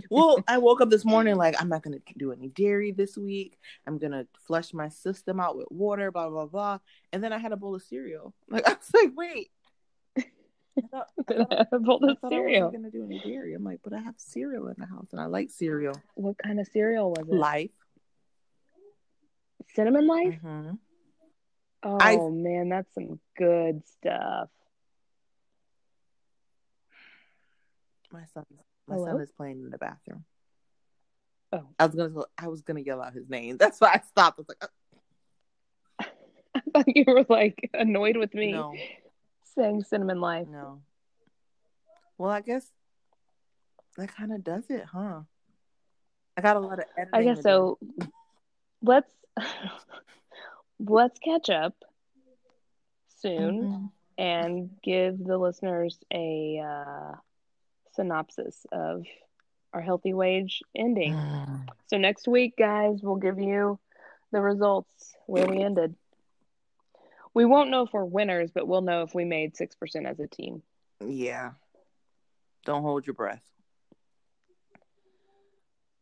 [0.10, 3.58] well, I woke up this morning like I'm not gonna do any dairy this week.
[3.86, 6.78] I'm gonna flush my system out with water, blah blah blah.
[7.12, 8.34] And then I had a bowl of cereal.
[8.48, 9.50] Like I was like, wait,
[10.76, 12.62] I thought, I thought, of cereal.
[12.62, 13.54] I wasn't gonna do any dairy.
[13.54, 15.94] I'm like, but I have cereal in the house, and I like cereal.
[16.14, 17.34] What kind of cereal was it?
[17.34, 17.70] Life.
[19.74, 20.38] Cinnamon Life.
[20.44, 20.70] Mm-hmm.
[21.82, 24.48] Oh I, man, that's some good stuff.
[28.12, 28.44] My son,
[28.86, 29.06] my Hello?
[29.06, 30.24] son is playing in the bathroom.
[31.52, 33.56] Oh, I was gonna, I was gonna yell out his name.
[33.58, 34.38] That's why I stopped.
[34.38, 36.06] I was like, oh.
[36.54, 38.52] I thought you were like annoyed with me.
[38.52, 38.74] No
[39.56, 40.48] saying cinnamon life.
[40.48, 40.82] No.
[42.18, 42.66] Well, I guess
[43.96, 45.20] that kind of does it, huh?
[46.36, 47.14] I got a lot of editing.
[47.14, 47.78] I guess so.
[47.80, 48.08] Do.
[48.82, 49.12] Let's
[50.80, 51.74] let's catch up
[53.20, 53.86] soon mm-hmm.
[54.18, 57.12] and give the listeners a uh,
[57.94, 59.04] synopsis of
[59.72, 61.14] our HealthyWage ending.
[61.14, 61.66] Mm.
[61.88, 63.78] So next week, guys, we'll give you
[64.32, 65.94] the results where we ended.
[67.36, 70.26] We won't know if we're winners, but we'll know if we made 6% as a
[70.26, 70.62] team.
[71.04, 71.50] Yeah.
[72.64, 73.42] Don't hold your breath.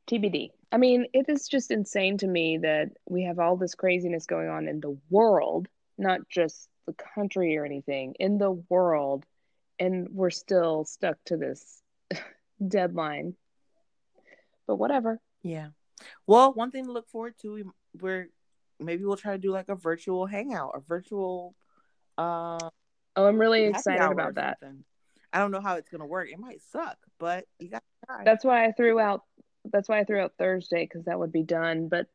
[0.08, 0.50] TBD.
[0.70, 4.48] I mean, it is just insane to me that we have all this craziness going
[4.48, 5.66] on in the world,
[5.98, 9.26] not just the country or anything, in the world,
[9.80, 11.82] and we're still stuck to this
[12.68, 13.34] deadline.
[14.68, 15.18] But whatever.
[15.42, 15.70] Yeah.
[16.28, 18.28] Well, one thing to look forward to, we're
[18.84, 21.54] maybe we'll try to do like a virtual hangout, a virtual.
[22.16, 22.58] Uh,
[23.16, 24.58] oh, I'm really excited about that.
[25.32, 26.28] I don't know how it's gonna work.
[26.30, 27.82] It might suck, but you got.
[28.24, 29.22] That's why I threw out.
[29.64, 31.88] That's why I threw out Thursday because that would be done.
[31.88, 32.06] But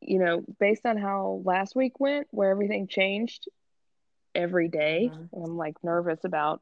[0.00, 3.48] you know, based on how last week went, where everything changed
[4.34, 5.42] every day, mm-hmm.
[5.42, 6.60] I'm like nervous about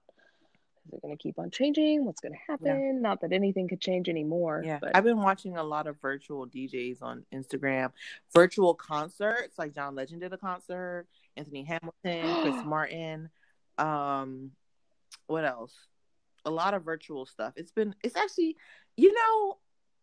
[0.86, 2.04] is it going to keep on changing?
[2.04, 2.66] What's going to happen?
[2.66, 3.00] Yeah.
[3.00, 4.62] Not that anything could change anymore.
[4.64, 4.94] Yeah, but...
[4.94, 7.90] I've been watching a lot of virtual DJs on Instagram,
[8.34, 9.58] virtual concerts.
[9.58, 11.06] Like John Legend did a concert,
[11.36, 13.30] Anthony Hamilton, Chris Martin.
[13.78, 14.50] Um,
[15.26, 15.72] what else?
[16.44, 17.54] A lot of virtual stuff.
[17.56, 17.94] It's been.
[18.02, 18.56] It's actually,
[18.96, 19.56] you know,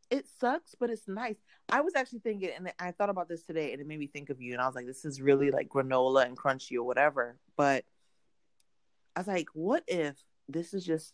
[0.10, 1.38] it sucks, but it's nice.
[1.70, 4.32] I was actually thinking, and I thought about this today, and it made me think
[4.32, 4.54] of you.
[4.54, 7.38] And I was like, this is really like granola and crunchy or whatever.
[7.56, 7.86] But
[9.16, 10.16] I was like, what if
[10.54, 11.14] this is just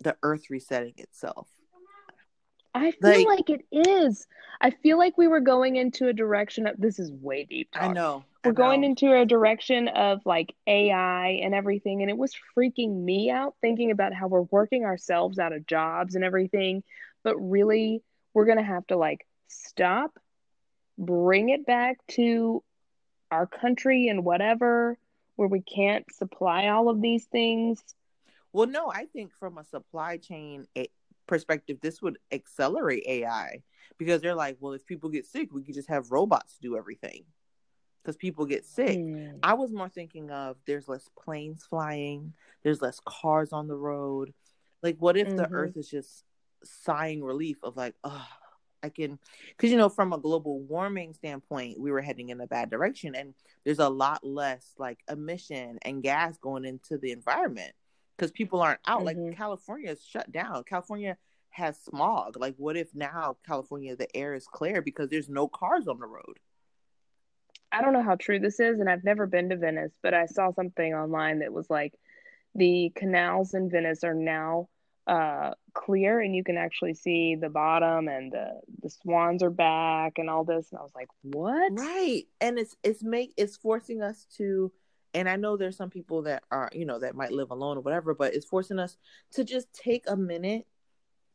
[0.00, 1.48] the earth resetting itself.
[2.74, 4.26] I feel like, like, it is.
[4.60, 7.70] I feel like we were going into a direction of this is way deep.
[7.72, 7.82] Talk.
[7.82, 8.24] I know.
[8.44, 8.54] We're I know.
[8.54, 13.54] going into a direction of like AI and everything, and it was freaking me out
[13.62, 16.82] thinking about how we're working ourselves out of jobs and everything.
[17.24, 18.02] But really,
[18.34, 20.18] we're gonna have to like stop,
[20.98, 22.62] bring it back to
[23.30, 24.98] our country and whatever,
[25.36, 27.82] where we can't supply all of these things?
[28.52, 30.86] Well, no, I think from a supply chain eh,
[31.26, 33.62] perspective, this would accelerate AI
[33.98, 37.24] because they're like, well, if people get sick, we could just have robots do everything
[38.02, 38.98] because people get sick.
[38.98, 39.38] Mm.
[39.42, 42.32] I was more thinking of there's less planes flying,
[42.62, 44.32] there's less cars on the road.
[44.82, 45.36] Like, what if mm-hmm.
[45.36, 46.24] the earth is just
[46.62, 48.26] sighing relief of like, oh,
[48.82, 49.18] I can,
[49.50, 53.14] because you know, from a global warming standpoint, we were heading in a bad direction,
[53.14, 57.72] and there's a lot less like emission and gas going into the environment
[58.16, 59.04] because people aren't out.
[59.04, 59.26] Mm-hmm.
[59.26, 60.64] Like California is shut down.
[60.64, 61.16] California
[61.50, 62.36] has smog.
[62.38, 66.06] Like, what if now California the air is clear because there's no cars on the
[66.06, 66.38] road?
[67.72, 70.26] I don't know how true this is, and I've never been to Venice, but I
[70.26, 71.94] saw something online that was like
[72.54, 74.68] the canals in Venice are now
[75.06, 80.14] uh, clear and you can actually see the bottom and the the swans are back
[80.18, 80.68] and all this.
[80.70, 81.72] And I was like what?
[81.72, 82.24] Right.
[82.40, 84.72] And it's it's make it's forcing us to
[85.14, 87.80] and I know there's some people that are you know that might live alone or
[87.80, 88.96] whatever but it's forcing us
[89.32, 90.66] to just take a minute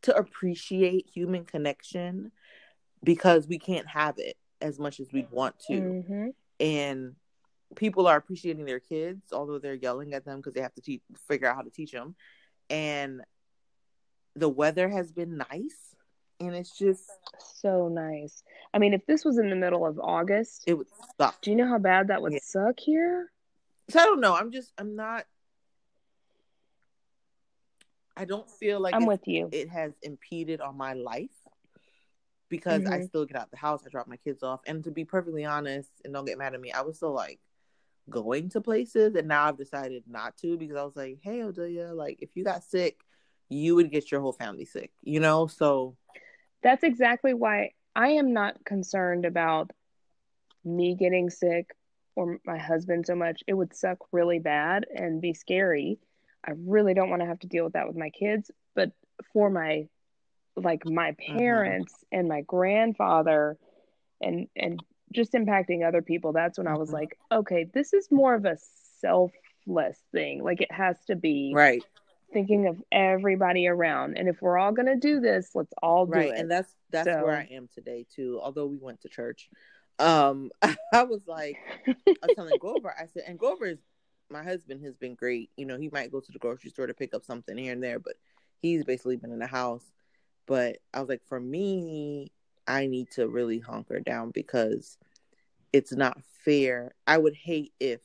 [0.04, 2.32] to appreciate human connection
[3.04, 5.74] because we can't have it as much as we'd want to.
[5.74, 6.28] Mm-hmm.
[6.60, 7.16] and
[7.76, 11.02] people are appreciating their kids although they're yelling at them because they have to teach
[11.28, 12.16] figure out how to teach them
[12.70, 13.22] and
[14.36, 15.96] the weather has been nice
[16.40, 17.10] and it's just
[17.40, 18.44] so nice.
[18.74, 20.88] I mean, if this was in the middle of August, it would
[21.20, 21.42] suck.
[21.42, 22.40] Do you know how bad that would yeah.
[22.42, 23.32] suck here?
[23.90, 24.36] So I don't know.
[24.36, 25.26] I'm just I'm not
[28.16, 29.50] I don't feel like I'm with you.
[29.52, 31.30] It has impeded on my life
[32.50, 32.94] because mm-hmm.
[32.94, 35.46] I still get out the house, I drop my kids off, and to be perfectly
[35.46, 37.40] honest, and don't get mad at me, I was still like
[38.10, 41.96] going to places, and now I've decided not to because I was like, hey, Odelia,
[41.96, 43.00] like if you got sick,
[43.52, 45.48] you would get your whole family sick, you know?
[45.48, 45.96] So
[46.64, 49.72] that's exactly why I am not concerned about
[50.64, 51.72] me getting sick
[52.16, 53.44] or my husband so much.
[53.48, 56.00] It would suck really bad and be scary.
[56.46, 58.92] I really don't want to have to deal with that with my kids, but
[59.34, 59.88] for my
[60.56, 61.38] like my mm-hmm.
[61.38, 62.20] parents mm-hmm.
[62.20, 63.58] and my grandfather
[64.22, 64.82] and and
[65.14, 66.76] just impacting other people, that's when mm-hmm.
[66.76, 66.98] I was mm-hmm.
[66.98, 68.58] like, okay, this is more of a
[69.00, 70.44] selfless thing.
[70.44, 71.84] Like it has to be right
[72.32, 74.18] thinking of everybody around.
[74.18, 76.30] And if we're all going to do this, let's all do right.
[76.30, 76.40] it.
[76.40, 77.24] And that's that's so.
[77.24, 78.40] where I am today too.
[78.42, 79.50] Although we went to church,
[80.00, 81.58] um, I was like,
[81.88, 83.80] I was telling Grover, I said, and Grover is
[84.30, 85.50] my husband has been great.
[85.58, 87.84] You know, he might go to the grocery store to pick up something here and
[87.84, 88.14] there, but
[88.62, 89.84] he's basically been in the house.
[90.48, 92.32] But I was like, for me,
[92.68, 94.98] I need to really hunker down because
[95.74, 96.96] it's not fair.
[97.06, 98.02] I would hate if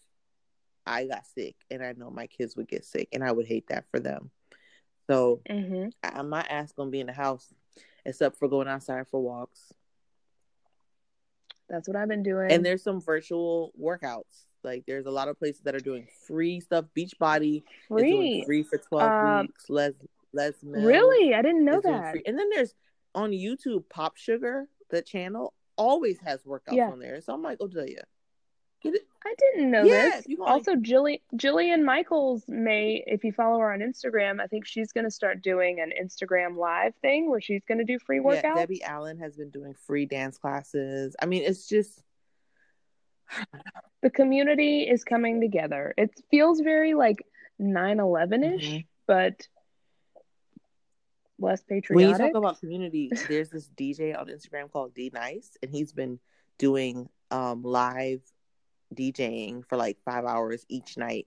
[0.87, 3.69] I got sick and I know my kids would get sick and I would hate
[3.69, 4.31] that for them.
[5.09, 5.89] So mm-hmm.
[6.03, 7.53] I, my ass gonna be in the house
[8.05, 9.73] except for going outside for walks.
[11.69, 12.53] That's what I've been doing.
[12.53, 14.45] And there's some virtual workouts.
[14.63, 16.87] Like there's a lot of places that are doing free stuff.
[16.97, 18.03] Beachbody free.
[18.03, 19.65] is doing free for 12 um, weeks.
[19.69, 19.93] Les
[20.33, 21.35] Les Mills Really?
[21.35, 22.17] I didn't know that.
[22.27, 22.75] And then there's
[23.15, 26.91] on YouTube Pop Sugar, the channel always has workouts yeah.
[26.91, 27.21] on there.
[27.21, 28.03] So I'm like, oh yeah.
[28.85, 30.27] I didn't know yeah, this.
[30.41, 30.83] Also, like...
[30.83, 35.11] Jillian Jillian Michaels may, if you follow her on Instagram, I think she's going to
[35.11, 38.43] start doing an Instagram live thing where she's going to do free workouts.
[38.45, 41.17] Yeah, Debbie Allen has been doing free dance classes.
[41.21, 42.03] I mean, it's just
[44.03, 45.93] the community is coming together.
[45.97, 47.27] It feels very like
[47.61, 48.79] 9/11 ish, mm-hmm.
[49.07, 49.49] but
[51.39, 51.97] less patriotic.
[51.97, 55.93] When you talk about community, there's this DJ on Instagram called D Nice, and he's
[55.93, 56.21] been
[56.59, 58.21] doing um, live
[58.95, 61.27] DJing for like five hours each night.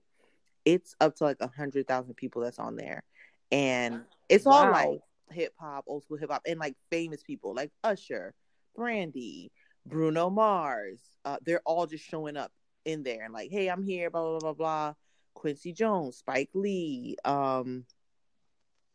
[0.65, 3.03] It's up to like a hundred thousand people that's on there,
[3.51, 4.51] and it's wow.
[4.51, 5.01] all like
[5.31, 8.33] hip hop, old school hip hop, and like famous people like Usher,
[8.75, 9.51] Brandy,
[9.85, 10.99] Bruno Mars.
[11.25, 12.51] Uh, they're all just showing up
[12.85, 14.93] in there and like, hey, I'm here, blah blah blah blah.
[15.33, 17.15] Quincy Jones, Spike Lee.
[17.23, 17.85] Um,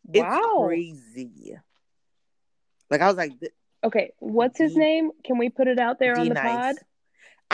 [0.05, 0.67] wow.
[0.67, 1.57] it's crazy.
[2.91, 3.33] Like I was like,
[3.83, 5.11] okay, what's his name?
[5.25, 6.45] Can we put it out there D on the nice.
[6.45, 6.77] pod?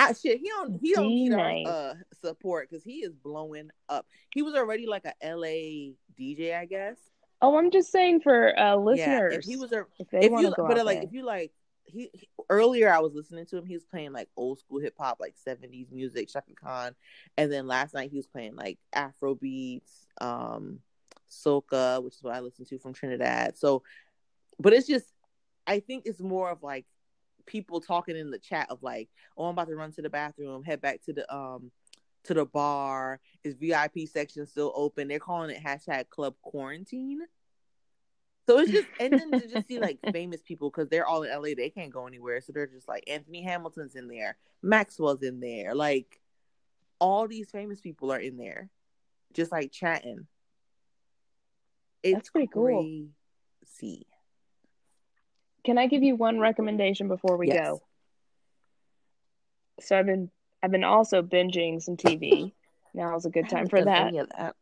[0.00, 4.06] I shit, he don't he don't need our uh, support because he is blowing up.
[4.32, 6.96] He was already like a LA DJ, I guess.
[7.42, 9.32] Oh, I'm just saying for uh, listeners.
[9.32, 11.04] Yeah, if he was a, if, if you, but like there.
[11.04, 11.52] if you like,
[11.84, 13.66] he, he, earlier I was listening to him.
[13.66, 16.94] He was playing like old school hip hop, like 70s music, Chaka Khan,
[17.36, 20.80] and then last night he was playing like Afro beats, um,
[21.30, 23.56] soca, which is what I listen to from Trinidad.
[23.56, 23.82] So,
[24.58, 25.06] but it's just,
[25.66, 26.86] I think it's more of like
[27.46, 30.64] people talking in the chat of like, oh, I'm about to run to the bathroom,
[30.64, 31.70] head back to the um
[32.24, 33.20] to the bar.
[33.44, 35.08] Is VIP section still open?
[35.08, 37.20] They're calling it hashtag club quarantine.
[38.46, 41.30] So it's just and then to just see like famous people because they're all in
[41.30, 42.40] LA, they can't go anywhere.
[42.40, 46.20] So they're just like Anthony Hamilton's in there, Maxwell's in there, like
[46.98, 48.68] all these famous people are in there,
[49.32, 50.26] just like chatting.
[52.02, 52.90] It's That's pretty cool.
[53.64, 54.06] See.
[55.64, 57.66] Can I give you one recommendation before we yes.
[57.66, 57.82] go?
[59.80, 60.30] So I've been
[60.62, 62.52] I've been also binging some TV.
[62.94, 64.12] now is a good time for that.
[64.36, 64.54] that.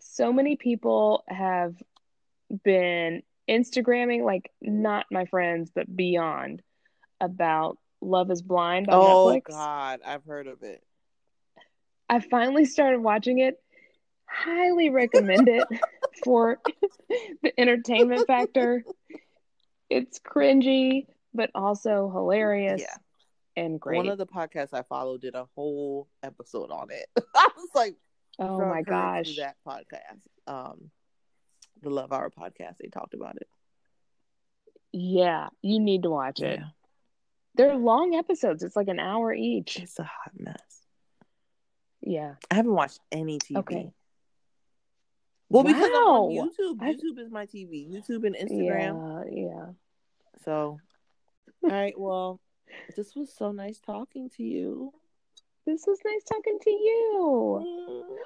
[0.00, 1.74] So many people have
[2.62, 6.62] been Instagramming, like not my friends, but beyond,
[7.20, 9.42] about Love Is Blind on oh, Netflix.
[9.50, 10.82] Oh God, I've heard of it.
[12.08, 13.60] I finally started watching it.
[14.26, 15.66] Highly recommend it
[16.24, 16.58] for
[17.42, 18.84] the entertainment factor
[19.94, 22.80] it's cringy, but also hilarious.
[22.80, 22.96] Yeah.
[23.56, 23.98] And great.
[23.98, 27.06] One of the podcasts I follow did a whole episode on it.
[27.36, 27.94] I was like,
[28.40, 30.90] oh my gosh, that podcast, um,
[31.82, 33.46] the Love Hour podcast, they talked about it.
[34.92, 36.58] Yeah, you need to watch it.
[37.54, 38.64] They're long episodes.
[38.64, 39.78] It's like an hour each.
[39.78, 40.56] It's a hot mess.
[42.00, 43.58] Yeah, I haven't watched any TV.
[43.58, 43.92] Okay.
[45.48, 45.72] Well, wow.
[45.72, 46.78] because I'm on YouTube.
[46.80, 47.88] YouTube is my TV.
[47.88, 49.26] YouTube and Instagram.
[49.30, 49.66] Yeah, yeah.
[50.44, 50.78] So,
[51.62, 51.98] all right.
[51.98, 52.40] Well,
[52.96, 54.92] this was so nice talking to you.
[55.66, 57.64] This was nice talking to you.
[57.64, 58.16] Mm.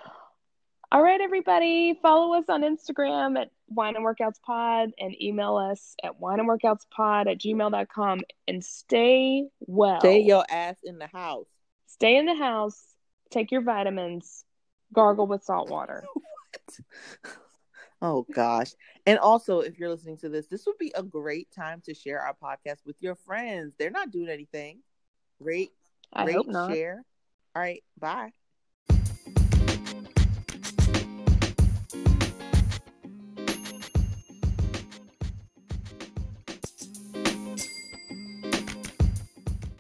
[0.91, 1.99] All right, everybody.
[2.01, 6.49] Follow us on Instagram at Wine and Workouts Pod and email us at wine and
[6.49, 10.01] workouts pod at gmail.com and stay well.
[10.01, 11.47] Stay your ass in the house.
[11.87, 12.83] Stay in the house.
[13.31, 14.45] Take your vitamins.
[14.95, 16.05] Gargle with salt water.
[18.01, 18.73] Oh gosh.
[19.07, 22.21] And also if you're listening to this, this would be a great time to share
[22.21, 23.75] our podcast with your friends.
[23.79, 24.81] They're not doing anything.
[25.41, 25.73] Rate,
[26.13, 27.05] I rate, share.
[27.55, 28.33] All right, bye.